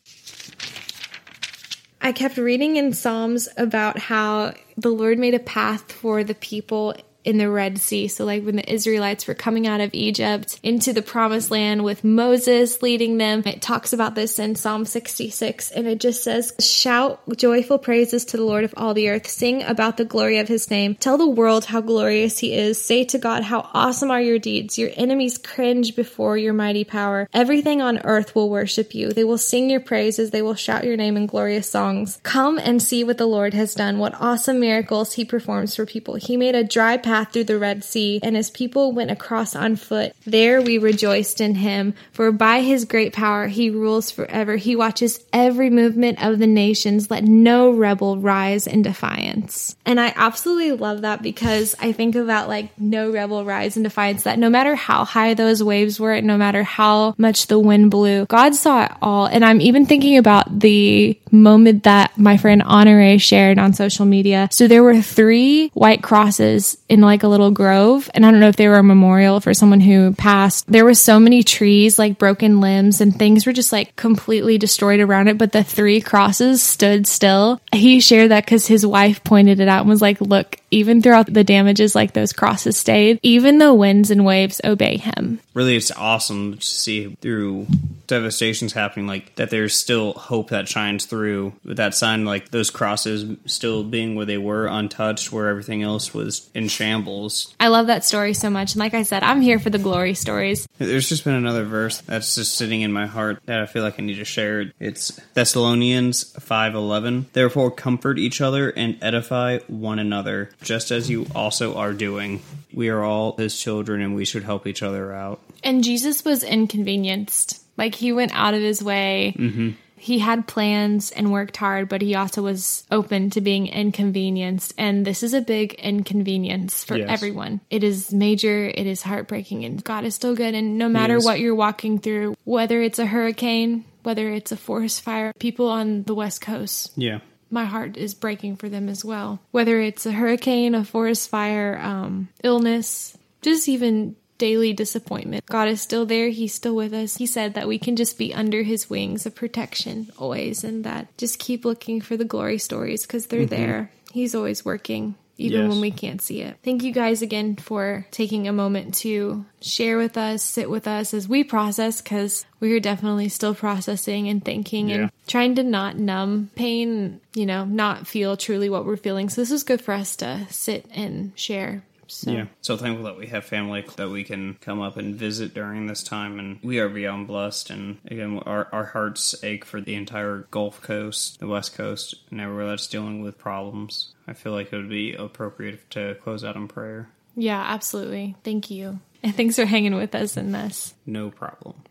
I 2.05 2.11
kept 2.11 2.37
reading 2.37 2.77
in 2.77 2.93
Psalms 2.93 3.49
about 3.57 3.97
how 3.97 4.55
the 4.77 4.91
Lord 4.91 5.21
made 5.21 5.35
a 5.35 5.38
path 5.38 5.93
for 5.93 6.25
the 6.25 6.35
people 6.35 6.97
in 7.24 7.38
the 7.38 7.50
Red 7.50 7.78
Sea. 7.78 8.08
So, 8.08 8.24
like 8.24 8.42
when 8.42 8.56
the 8.56 8.72
Israelites 8.72 9.26
were 9.26 9.35
coming 9.35 9.66
out 9.66 9.80
of 9.80 9.90
Egypt 9.92 10.58
into 10.62 10.92
the 10.92 11.02
promised 11.02 11.50
land 11.50 11.85
with 11.85 12.04
Moses 12.04 12.82
leading 12.82 13.18
them, 13.18 13.42
it 13.46 13.62
talks 13.62 13.92
about 13.92 14.14
this 14.14 14.38
in 14.38 14.54
Psalm 14.54 14.85
66 14.85 15.70
and 15.70 15.87
it 15.87 16.00
just 16.00 16.22
says, 16.22 16.52
Shout 16.61 17.20
joyful 17.37 17.78
praises 17.78 18.24
to 18.26 18.37
the 18.37 18.44
Lord 18.44 18.64
of 18.64 18.74
all 18.76 18.94
the 18.94 19.08
earth, 19.08 19.28
sing 19.28 19.62
about 19.62 19.96
the 19.96 20.04
glory 20.04 20.38
of 20.38 20.48
his 20.48 20.70
name, 20.70 20.94
tell 20.94 21.18
the 21.18 21.28
world 21.28 21.66
how 21.66 21.80
glorious 21.80 22.38
he 22.38 22.54
is, 22.54 22.80
say 22.80 23.04
to 23.04 23.18
God, 23.18 23.44
How 23.44 23.68
awesome 23.72 24.11
are 24.11 24.20
your 24.20 24.38
deeds! 24.38 24.78
Your 24.78 24.90
enemies 24.94 25.38
cringe 25.38 25.94
before 25.94 26.37
your 26.37 26.52
mighty 26.52 26.85
power. 26.85 27.28
Everything 27.32 27.80
on 27.80 27.98
earth 27.98 28.35
will 28.35 28.50
worship 28.50 28.94
you. 28.94 29.12
They 29.12 29.24
will 29.24 29.38
sing 29.38 29.70
your 29.70 29.80
praises, 29.80 30.30
they 30.30 30.42
will 30.42 30.54
shout 30.54 30.85
your 30.85 30.96
name 30.96 31.16
in 31.16 31.26
glorious 31.26 31.68
songs. 31.68 32.20
Come 32.22 32.58
and 32.58 32.82
see 32.82 33.04
what 33.04 33.18
the 33.18 33.26
Lord 33.26 33.54
has 33.54 33.74
done, 33.74 33.98
what 33.98 34.20
awesome 34.20 34.61
miracles 34.61 35.12
he 35.12 35.24
performs 35.24 35.76
for 35.76 35.87
people. 35.87 36.14
He 36.16 36.37
made 36.37 36.54
a 36.54 36.64
dry 36.64 36.96
path 36.96 37.12
path 37.12 37.31
through 37.31 37.44
the 37.44 37.59
Red 37.59 37.85
Sea, 37.85 38.20
and 38.22 38.35
his 38.35 38.51
people 38.51 38.92
went 38.92 39.11
across 39.11 39.55
on 39.55 39.77
foot. 39.77 40.14
There 40.25 40.62
we 40.62 40.79
rejoiced 40.79 41.42
in 41.42 41.57
him, 41.57 41.92
for 42.11 42.33
by 42.33 42.62
his 42.62 42.87
great 42.87 43.12
power 43.12 43.48
he 43.48 43.68
rules 43.68 44.11
forever. 44.11 44.57
He 44.57 44.77
watches 44.77 45.22
every 45.31 45.68
movement 45.68 46.25
of 46.25 46.38
the 46.38 46.46
nations. 46.46 47.11
Let 47.11 47.25
no 47.25 47.70
rebel 47.70 48.16
rise 48.16 48.66
in 48.66 48.81
defiance. 48.81 49.77
And 49.85 50.01
I 50.01 50.14
absolutely 50.16 50.72
love 50.72 51.03
that 51.03 51.20
because 51.20 51.75
I 51.79 51.92
think 51.92 52.14
about 52.14 52.48
like 52.48 52.81
no 52.81 53.11
rebel 53.12 53.44
rise 53.44 53.77
in 53.77 53.83
defiance, 53.83 54.22
that 54.22 54.38
no 54.38 54.48
matter 54.48 54.75
how 54.75 55.05
high 55.05 55.35
those 55.35 55.62
waves 55.62 56.01
were, 56.01 56.18
no 56.22 56.38
matter 56.38 56.62
how 56.62 57.14
much 57.18 57.48
the 57.48 57.59
wind 57.59 57.90
blew, 57.90 58.25
God 58.25 58.55
saw 58.55 58.85
it 58.85 58.92
all. 59.03 59.27
And 59.27 59.44
I'm 59.44 59.61
even 59.61 59.85
thinking 59.85 60.16
about 60.16 60.61
the 60.61 61.20
moment 61.31 61.83
that 61.83 62.16
my 62.16 62.38
friend 62.38 62.62
Honore 62.62 63.18
shared 63.18 63.59
on 63.59 63.75
social 63.75 64.07
media. 64.07 64.48
So 64.51 64.66
there 64.66 64.83
were 64.83 65.03
three 65.03 65.68
white 65.75 66.03
crosses 66.03 66.79
in 66.88 67.02
like 67.07 67.23
a 67.23 67.29
little 67.29 67.51
grove. 67.51 68.11
And 68.15 68.25
I 68.25 68.31
don't 68.31 68.41
know 68.41 68.49
if 68.49 68.57
they 68.57 68.69
were 68.69 68.77
a 68.77 68.83
memorial 68.83 69.41
for 69.41 69.55
someone 69.55 69.81
who 69.81 70.12
passed. 70.15 70.67
There 70.67 70.85
were 70.85 70.95
so 70.95 71.19
many 71.19 71.43
trees, 71.43 71.99
like 71.99 72.19
broken 72.19 72.61
limbs 72.61 73.01
and 73.01 73.17
things 73.17 73.47
were 73.47 73.53
just 73.53 73.73
like 73.73 73.97
completely 73.97 74.59
destroyed 74.59 75.01
around 75.01 75.29
it. 75.29 75.38
But 75.38 75.53
the 75.53 75.65
three 75.65 76.01
crosses 76.01 76.62
stood 76.62 77.07
still. 77.07 77.61
He 77.73 78.01
shared 78.01 78.31
that 78.31 78.45
because 78.45 78.67
his 78.67 78.87
wife 78.87 79.23
pointed 79.25 79.61
it 79.61 79.69
out 79.69 79.81
and 79.81 79.88
was 79.88 80.03
like, 80.03 80.21
look, 80.21 80.57
even 80.71 81.03
throughout 81.03 81.33
the 81.33 81.45
damages, 81.45 81.95
like 81.95 82.12
those 82.12 82.33
crosses 82.33 82.77
stayed, 82.77 83.21
even 83.23 83.59
the 83.59 83.75
winds 83.75 84.11
and 84.11 84.25
waves 84.25 84.61
obey 84.65 84.97
him. 84.97 85.41
Really, 85.55 85.77
it's 85.77 85.91
awesome 85.91 86.57
to 86.59 86.67
see 86.67 87.15
through 87.21 87.67
devastations 88.12 88.75
happening, 88.75 89.07
like 89.07 89.35
that 89.37 89.48
there's 89.48 89.75
still 89.75 90.12
hope 90.12 90.51
that 90.51 90.68
shines 90.68 91.07
through 91.07 91.55
with 91.64 91.79
that 91.79 91.94
sign, 91.94 92.27
like 92.27 92.51
those 92.51 92.70
crosses 92.70 93.25
still 93.46 93.83
being 93.83 94.14
where 94.14 94.27
they 94.27 94.37
were 94.37 94.66
untouched, 94.66 95.33
where 95.33 95.48
everything 95.48 95.83
else 95.83 96.12
was 96.12 96.51
in 96.55 96.68
shambles. 96.68 97.55
I 97.59 97.68
love 97.68 97.87
that 97.87 98.05
story 98.05 98.35
so 98.35 98.51
much. 98.51 98.75
And 98.75 98.81
like 98.81 98.92
I 98.92 99.03
said, 99.03 99.22
I'm 99.22 99.40
here 99.40 99.59
for 99.59 99.70
the 99.70 99.79
glory 99.79 100.12
stories. 100.12 100.68
There's 100.77 101.09
just 101.09 101.25
been 101.25 101.35
another 101.35 101.64
verse 101.64 102.03
that's 102.03 102.35
just 102.35 102.55
sitting 102.55 102.83
in 102.83 102.92
my 102.92 103.07
heart 103.07 103.40
that 103.46 103.61
I 103.61 103.66
feel 103.66 103.83
like 103.83 103.98
I 103.98 104.03
need 104.03 104.16
to 104.16 104.25
share. 104.25 104.72
It's 104.79 105.18
Thessalonians 105.33 106.35
5:11. 106.35 107.27
Therefore 107.33 107.70
comfort 107.70 108.18
each 108.18 108.42
other 108.42 108.68
and 108.68 108.98
edify 109.01 109.59
one 109.68 109.98
another 109.98 110.51
just 110.62 110.90
as 110.90 111.09
you 111.09 111.27
also 111.35 111.77
are 111.77 111.94
doing. 111.94 112.42
We 112.75 112.90
are 112.90 113.03
all 113.03 113.37
his 113.37 113.59
children 113.59 114.03
and 114.03 114.14
we 114.14 114.27
should 114.27 114.44
help 114.44 114.66
each 114.66 114.83
other 114.83 115.14
out. 115.14 115.40
And 115.64 115.83
Jesus 115.83 116.25
was 116.25 116.42
inconvenienced. 116.42 117.62
Like 117.76 117.94
he 117.94 118.12
went 118.12 118.32
out 118.35 118.54
of 118.54 118.61
his 118.61 118.82
way. 118.82 119.35
Mm-hmm. 119.38 119.70
He 119.96 120.18
had 120.18 120.48
plans 120.48 121.12
and 121.12 121.30
worked 121.30 121.56
hard, 121.56 121.88
but 121.88 122.02
he 122.02 122.16
also 122.16 122.42
was 122.42 122.85
open 122.90 123.30
to 123.30 123.40
being 123.40 123.68
inconvenienced. 123.68 124.74
And 124.76 125.04
this 125.04 125.22
is 125.22 125.32
a 125.32 125.40
big 125.40 125.74
inconvenience 125.74 126.82
for 126.85 126.96
Yes. 126.96 127.06
everyone. 127.08 127.61
It 127.70 127.85
is 127.85 128.12
major, 128.12 128.66
it 128.66 128.87
is 128.87 129.02
heartbreaking, 129.02 129.64
and 129.64 129.82
God 129.85 130.04
is 130.04 130.14
still 130.16 130.35
good. 130.35 130.54
And 130.54 130.76
no 130.76 130.88
matter 130.88 131.18
what 131.20 131.38
you're 131.40 131.54
walking 131.54 131.98
through, 131.98 132.35
whether 132.44 132.82
it's 132.82 132.98
a 132.98 133.06
hurricane, 133.06 133.85
whether 134.02 134.28
it's 134.30 134.50
a 134.50 134.56
forest 134.56 135.02
fire, 135.02 135.32
people 135.38 135.68
on 135.68 136.02
the 136.02 136.14
West 136.16 136.40
Coast, 136.40 136.90
Yeah. 136.96 137.20
my 137.50 137.64
heart 137.64 137.96
is 137.96 138.12
breaking 138.14 138.56
for 138.56 138.68
them 138.68 138.88
as 138.88 139.04
well. 139.04 139.40
Whether 139.52 139.80
it's 139.80 140.04
a 140.04 140.12
hurricane, 140.12 140.74
a 140.74 140.85
forest 140.85 141.30
fire, 141.30 141.78
um, 141.80 142.28
illness, 142.42 143.16
just 143.40 143.68
even 143.68 144.16
daily 144.42 144.72
disappointment. 144.72 145.46
God 145.46 145.68
is 145.68 145.81
still 145.81 146.05
there. 146.05 146.28
He's 146.28 146.52
still 146.52 146.74
with 146.74 146.92
us. 146.92 147.16
He 147.16 147.26
said 147.26 147.55
that 147.55 147.68
we 147.68 147.78
can 147.78 147.94
just 147.94 148.18
be 148.18 148.35
under 148.35 148.64
his 148.64 148.90
wings 148.90 149.24
of 149.24 149.37
protection 149.37 150.11
always 150.18 150.64
and 150.64 150.83
that 150.83 151.16
just 151.16 151.38
keep 151.38 151.64
looking 151.64 152.00
for 152.00 152.16
the 152.16 152.24
glory 152.24 152.59
stories 152.59 153.07
because 153.07 153.26
they're 153.26 153.42
mm-hmm. 153.42 153.55
there. 153.55 153.92
He's 154.11 154.35
always 154.35 154.64
working. 154.64 155.14
Even 155.38 155.61
Yes. 155.61 155.70
when 155.70 155.81
we 155.81 155.92
can't 155.92 156.20
see 156.20 156.42
it. 156.42 156.57
Thank 156.64 156.83
you 156.83 156.92
guys 156.92 157.22
again 157.22 157.55
for 157.57 158.05
taking 158.11 158.48
a 158.48 158.52
moment 158.52 158.94
to 158.96 159.44
share 159.61 159.96
with 159.96 160.16
us, 160.18 160.42
sit 160.42 160.68
with 160.68 160.87
us 160.87 161.14
as 161.14 161.28
we 161.28 161.42
process, 161.44 162.02
because 162.02 162.44
we 162.61 162.72
are 162.74 162.81
definitely 162.81 163.28
still 163.28 163.55
processing 163.55 164.28
and 164.28 164.44
thinking 164.44 164.88
Yeah. 164.88 164.96
and 164.96 165.11
trying 165.26 165.55
to 165.55 165.62
not 165.62 165.96
numb 165.96 166.50
pain, 166.57 167.20
you 167.35 167.46
know, 167.46 167.64
not 167.64 168.09
feel 168.09 168.37
truly 168.37 168.68
what 168.68 168.85
we're 168.85 168.96
feeling. 168.96 169.28
So 169.31 169.40
this 169.40 169.52
is 169.52 169.62
good 169.62 169.81
for 169.81 169.94
us 169.94 170.16
to 170.16 170.46
sit 170.50 170.85
and 170.92 171.33
share. 171.37 171.83
So 172.12 172.31
Yeah. 172.31 172.46
So 172.61 172.77
thankful 172.77 173.05
that 173.05 173.16
we 173.16 173.27
have 173.29 173.44
family 173.44 173.85
that 173.96 174.11
we 174.11 174.25
can 174.25 174.55
come 174.61 174.81
up 174.81 174.96
and 174.96 175.14
visit 175.14 175.55
during 175.55 175.87
this 175.87 176.03
time. 176.03 176.38
And 176.38 176.61
we 176.62 176.79
are 176.79 176.88
beyond 176.88 177.27
blessed. 177.27 177.70
And 177.70 177.98
again, 178.07 178.38
our, 178.46 178.68
our 178.72 178.87
hearts 178.87 179.42
ache 179.42 179.64
for 179.64 179.81
the 179.81 179.94
entire 179.94 180.46
Gulf 180.51 180.83
Coast, 180.83 181.40
the 181.40 181.46
West 181.46 181.75
Coast, 181.75 182.14
and 182.31 182.40
everywhere 182.40 182.68
that's 182.68 182.87
dealing 182.87 183.22
with 183.22 183.38
problems. 183.38 184.12
I 184.27 184.35
feel 184.35 184.53
like 184.53 184.72
it 184.72 184.77
would 184.77 184.88
be 184.88 185.14
appropriate 185.14 185.90
to 185.90 186.16
close 186.16 186.44
out 186.44 186.57
in 186.57 186.68
prayer. 186.68 187.09
yeah, 187.35 187.61
absolutely. 187.61 188.37
Thank 188.44 188.70
you. 188.70 189.01
And 189.22 189.35
thanks 189.37 189.57
for 189.57 189.64
hanging 189.64 189.94
with 189.94 190.14
us 190.14 190.37
in 190.37 190.53
this. 190.53 190.94
No 191.07 191.31
problem. 191.31 191.83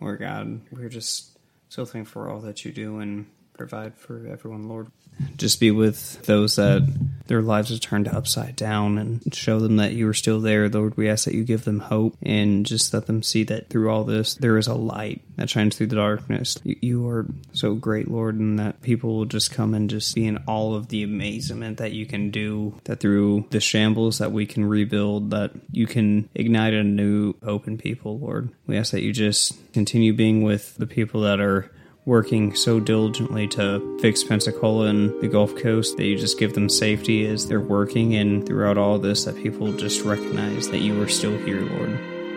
Lord 0.00 0.20
God, 0.20 0.60
we're 0.70 0.88
just 0.88 1.38
so 1.68 1.84
thankful 1.84 2.22
for 2.22 2.30
all 2.30 2.40
that 2.40 2.64
you 2.64 2.72
do 2.72 2.98
and 2.98 3.26
provide 3.68 3.96
for 3.96 4.26
everyone, 4.26 4.68
Lord. 4.68 4.88
Just 5.36 5.60
be 5.60 5.70
with 5.70 6.20
those 6.22 6.56
that 6.56 6.82
their 7.28 7.42
lives 7.42 7.70
are 7.70 7.78
turned 7.78 8.08
upside 8.08 8.56
down 8.56 8.98
and 8.98 9.22
show 9.32 9.60
them 9.60 9.76
that 9.76 9.92
you 9.92 10.08
are 10.08 10.14
still 10.14 10.40
there, 10.40 10.68
Lord. 10.68 10.96
We 10.96 11.08
ask 11.08 11.26
that 11.26 11.34
you 11.34 11.44
give 11.44 11.64
them 11.64 11.78
hope 11.78 12.16
and 12.22 12.66
just 12.66 12.92
let 12.92 13.06
them 13.06 13.22
see 13.22 13.44
that 13.44 13.68
through 13.68 13.88
all 13.88 14.02
this, 14.02 14.34
there 14.34 14.58
is 14.58 14.66
a 14.66 14.74
light 14.74 15.22
that 15.36 15.48
shines 15.48 15.76
through 15.76 15.88
the 15.88 15.96
darkness. 15.96 16.58
You, 16.64 17.06
are 17.08 17.26
so 17.52 17.74
great, 17.74 18.10
Lord, 18.10 18.34
and 18.34 18.58
that 18.58 18.82
people 18.82 19.16
will 19.16 19.26
just 19.26 19.52
come 19.52 19.74
and 19.74 19.88
just 19.88 20.12
be 20.14 20.26
in 20.26 20.38
all 20.48 20.74
of 20.74 20.88
the 20.88 21.04
amazement 21.04 21.78
that 21.78 21.92
you 21.92 22.04
can 22.04 22.32
do, 22.32 22.74
that 22.84 22.98
through 22.98 23.46
the 23.50 23.60
shambles 23.60 24.18
that 24.18 24.32
we 24.32 24.44
can 24.44 24.64
rebuild, 24.64 25.30
that 25.30 25.52
you 25.70 25.86
can 25.86 26.28
ignite 26.34 26.74
a 26.74 26.82
new 26.82 27.34
hope 27.44 27.68
in 27.68 27.78
people, 27.78 28.18
Lord. 28.18 28.50
We 28.66 28.76
ask 28.76 28.90
that 28.90 29.02
you 29.02 29.12
just 29.12 29.72
continue 29.72 30.14
being 30.14 30.42
with 30.42 30.74
the 30.78 30.86
people 30.86 31.20
that 31.20 31.38
are 31.38 31.70
working 32.04 32.54
so 32.54 32.80
diligently 32.80 33.46
to 33.46 33.98
fix 34.00 34.24
Pensacola 34.24 34.86
and 34.86 35.20
the 35.20 35.28
Gulf 35.28 35.54
Coast 35.56 35.96
that 35.96 36.04
you 36.04 36.18
just 36.18 36.38
give 36.38 36.54
them 36.54 36.68
safety 36.68 37.26
as 37.26 37.46
they're 37.46 37.60
working 37.60 38.14
and 38.14 38.44
throughout 38.44 38.76
all 38.76 38.98
this 38.98 39.24
that 39.24 39.36
people 39.36 39.72
just 39.72 40.04
recognize 40.04 40.68
that 40.70 40.78
you 40.78 41.00
are 41.00 41.08
still 41.08 41.36
here, 41.38 41.60
Lord. 41.60 41.90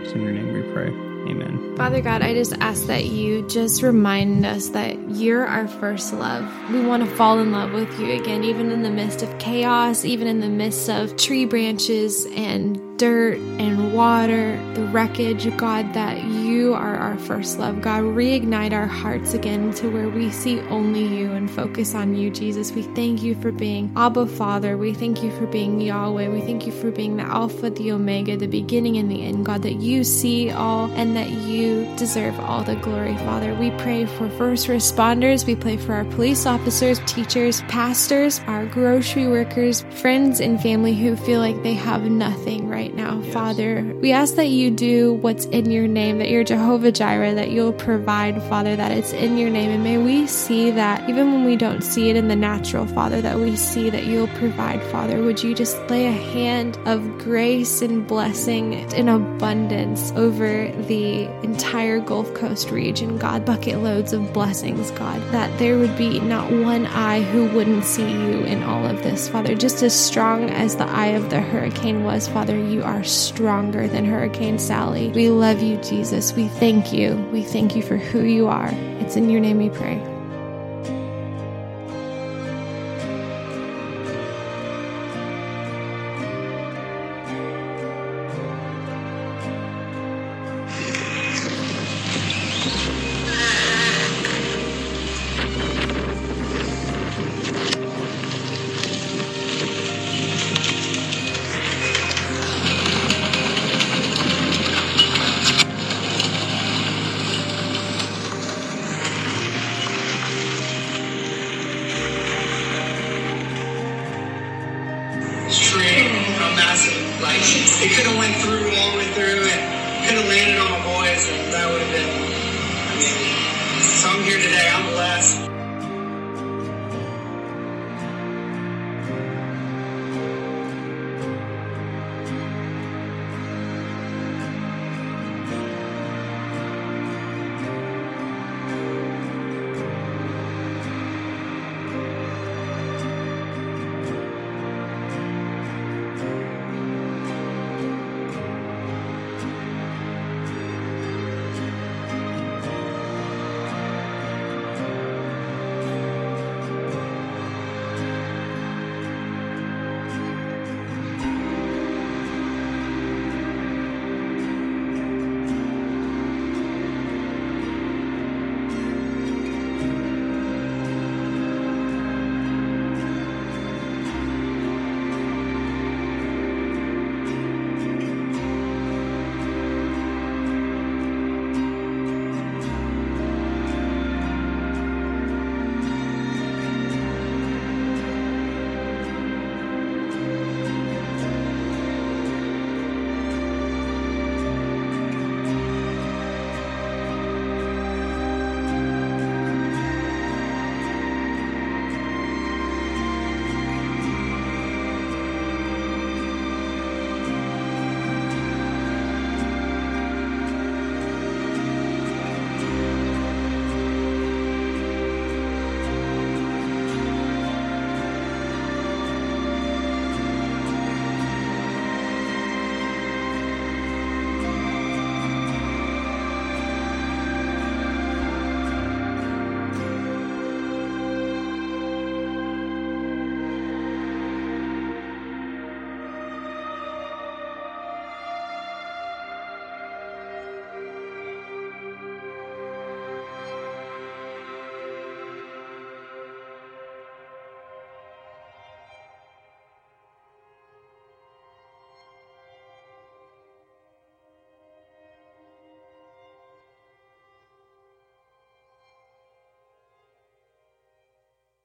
It's 0.04 0.14
in 0.14 0.22
your 0.22 0.32
name 0.32 0.54
we 0.54 0.62
pray. 0.72 0.90
Amen. 1.28 1.76
Father 1.76 2.02
God, 2.02 2.22
I 2.22 2.36
just 2.36 2.54
ask 2.60 2.86
that 2.86 3.06
you 3.06 3.48
just 3.48 3.82
remind 3.82 4.46
us 4.46 4.70
that 4.70 5.10
you're 5.10 5.48
our 5.48 5.68
first 5.68 6.14
love. 6.14 6.48
We 6.70 6.86
want 6.86 7.04
to 7.04 7.16
fall 7.16 7.40
in 7.40 7.52
love 7.52 7.74
with 7.74 8.00
you 8.00 8.12
again, 8.12 8.44
even 8.44 8.70
in 8.70 8.84
the 8.84 8.92
midst 8.92 9.24
of 9.24 9.38
chaos, 9.40 10.06
even 10.06 10.28
in 10.28 10.40
the 10.40 10.50
midst 10.50 10.88
of 10.88 11.18
tree 11.18 11.46
branches 11.46 12.28
and 12.36 13.00
dirt 13.00 13.40
and 13.40 13.94
water, 13.94 14.56
the 14.76 14.84
wreckage, 14.84 15.58
God, 15.58 15.94
that 15.96 16.24
you 16.24 16.45
you 16.56 16.74
are 16.74 16.96
our 16.96 17.18
first 17.18 17.60
love. 17.60 17.82
God, 17.82 18.04
reignite 18.04 18.72
our 18.72 18.88
hearts 18.88 19.34
again 19.34 19.74
to 19.74 19.90
where 19.90 20.10
we 20.10 20.32
see 20.32 20.60
only 20.62 21.04
you 21.04 21.32
and 21.32 21.52
focus 21.52 21.94
on 21.94 22.16
you, 22.16 22.30
Jesus. 22.30 22.72
We 22.72 22.84
thank 22.84 23.22
you 23.22 23.36
for 23.36 23.52
being 23.52 23.92
Abba 23.96 24.28
Father. 24.28 24.78
We 24.78 24.94
thank 24.94 25.22
you 25.22 25.32
for 25.38 25.46
being 25.48 25.82
Yahweh. 25.82 26.30
We 26.30 26.42
thank 26.42 26.66
you 26.66 26.72
for 26.72 26.92
being 26.92 27.18
the 27.18 27.24
Alpha, 27.24 27.70
the 27.70 27.92
Omega, 27.92 28.38
the 28.38 28.48
beginning 28.48 28.98
and 28.98 29.12
the 29.12 29.24
end, 29.24 29.46
God, 29.46 29.64
that 29.64 29.76
you 29.76 30.04
see 30.04 30.50
all 30.50 30.90
and 30.94 31.16
that 31.16 31.30
you 31.30 31.86
deserve 31.98 32.40
all 32.40 32.64
the 32.64 32.76
glory, 32.76 33.18
Father. 33.18 33.54
We 33.56 33.72
pray 33.72 34.06
for 34.06 34.30
first 34.32 34.68
responders. 34.68 35.46
We 35.46 35.56
pray 35.56 35.78
for 35.78 35.94
our 35.94 36.06
police 36.06 36.46
officers, 36.46 37.00
teachers, 37.06 37.62
pastors, 37.64 38.40
our 38.48 38.66
grocery 38.66 39.28
workers, 39.28 39.84
friends, 40.02 40.40
and 40.40 40.62
family 40.62 40.96
who 40.96 41.18
feel 41.18 41.42
like 41.42 41.62
they 41.64 41.74
have 41.74 42.04
nothing 42.04 42.70
right 42.70 42.96
now, 42.96 43.20
yes. 43.20 43.34
Father. 43.34 43.84
We 44.00 44.14
ask 44.14 44.36
that 44.36 44.48
you 44.48 44.72
do 44.72 45.16
what's 45.16 45.46
in 45.48 45.70
your 45.70 45.88
name, 45.88 46.20
that 46.20 46.30
you're 46.30 46.45
Jehovah 46.46 46.92
Jireh, 46.92 47.34
that 47.34 47.50
you'll 47.52 47.74
provide, 47.74 48.42
Father, 48.44 48.76
that 48.76 48.92
it's 48.92 49.14
in 49.14 49.38
your 49.38 49.50
name. 49.50 49.72
And 49.72 49.84
may 49.84 49.98
we 49.98 50.28
see 50.28 50.72
that 50.72 51.10
even 51.10 51.34
when 51.34 51.46
we 51.46 51.56
don't 51.56 51.84
see 51.84 52.10
it 52.10 52.16
in 52.16 52.28
the 52.28 52.36
natural, 52.36 52.86
Father, 52.86 53.22
that 53.22 53.40
we 53.40 53.56
see 53.56 53.90
that 53.90 54.06
you'll 54.06 54.28
provide, 54.28 54.82
Father. 54.84 55.22
Would 55.24 55.44
you 55.44 55.56
just 55.56 55.78
lay 55.90 56.08
a 56.08 56.12
hand 56.12 56.78
of 56.86 57.18
grace 57.18 57.82
and 57.82 58.06
blessing 58.08 58.74
in 58.92 59.10
abundance 59.10 60.12
over 60.12 60.72
the 60.88 61.26
entire 61.44 62.00
Gulf 62.00 62.34
Coast 62.34 62.72
region, 62.72 63.18
God? 63.18 63.46
Bucket 63.46 63.80
loads 63.80 64.14
of 64.14 64.32
blessings, 64.32 64.92
God, 64.92 65.22
that 65.32 65.58
there 65.58 65.78
would 65.78 65.98
be 65.98 66.20
not 66.20 66.52
one 66.52 66.86
eye 66.88 67.22
who 67.22 67.48
wouldn't 67.50 67.86
see 67.86 68.10
you 68.10 68.40
in 68.42 68.64
all 68.64 68.86
of 68.86 69.02
this, 69.04 69.28
Father. 69.28 69.56
Just 69.56 69.82
as 69.82 70.00
strong 70.00 70.50
as 70.52 70.76
the 70.76 70.86
eye 70.86 71.08
of 71.08 71.30
the 71.30 71.42
hurricane 71.42 72.04
was, 72.04 72.28
Father, 72.28 72.58
you 72.58 72.84
are 72.84 73.04
stronger 73.04 73.88
than 73.88 74.06
Hurricane 74.06 74.60
Sally. 74.60 75.10
We 75.10 75.30
love 75.30 75.62
you, 75.62 75.78
Jesus. 75.78 76.35
We 76.36 76.50
thank 76.50 76.92
you. 76.92 77.16
We 77.32 77.44
thank 77.44 77.76
you 77.76 77.82
for 77.82 77.96
who 77.98 78.24
you 78.24 78.48
are. 78.48 78.70
It's 79.00 79.16
in 79.16 79.30
your 79.30 79.40
name 79.40 79.58
we 79.58 79.70
pray. 79.70 80.15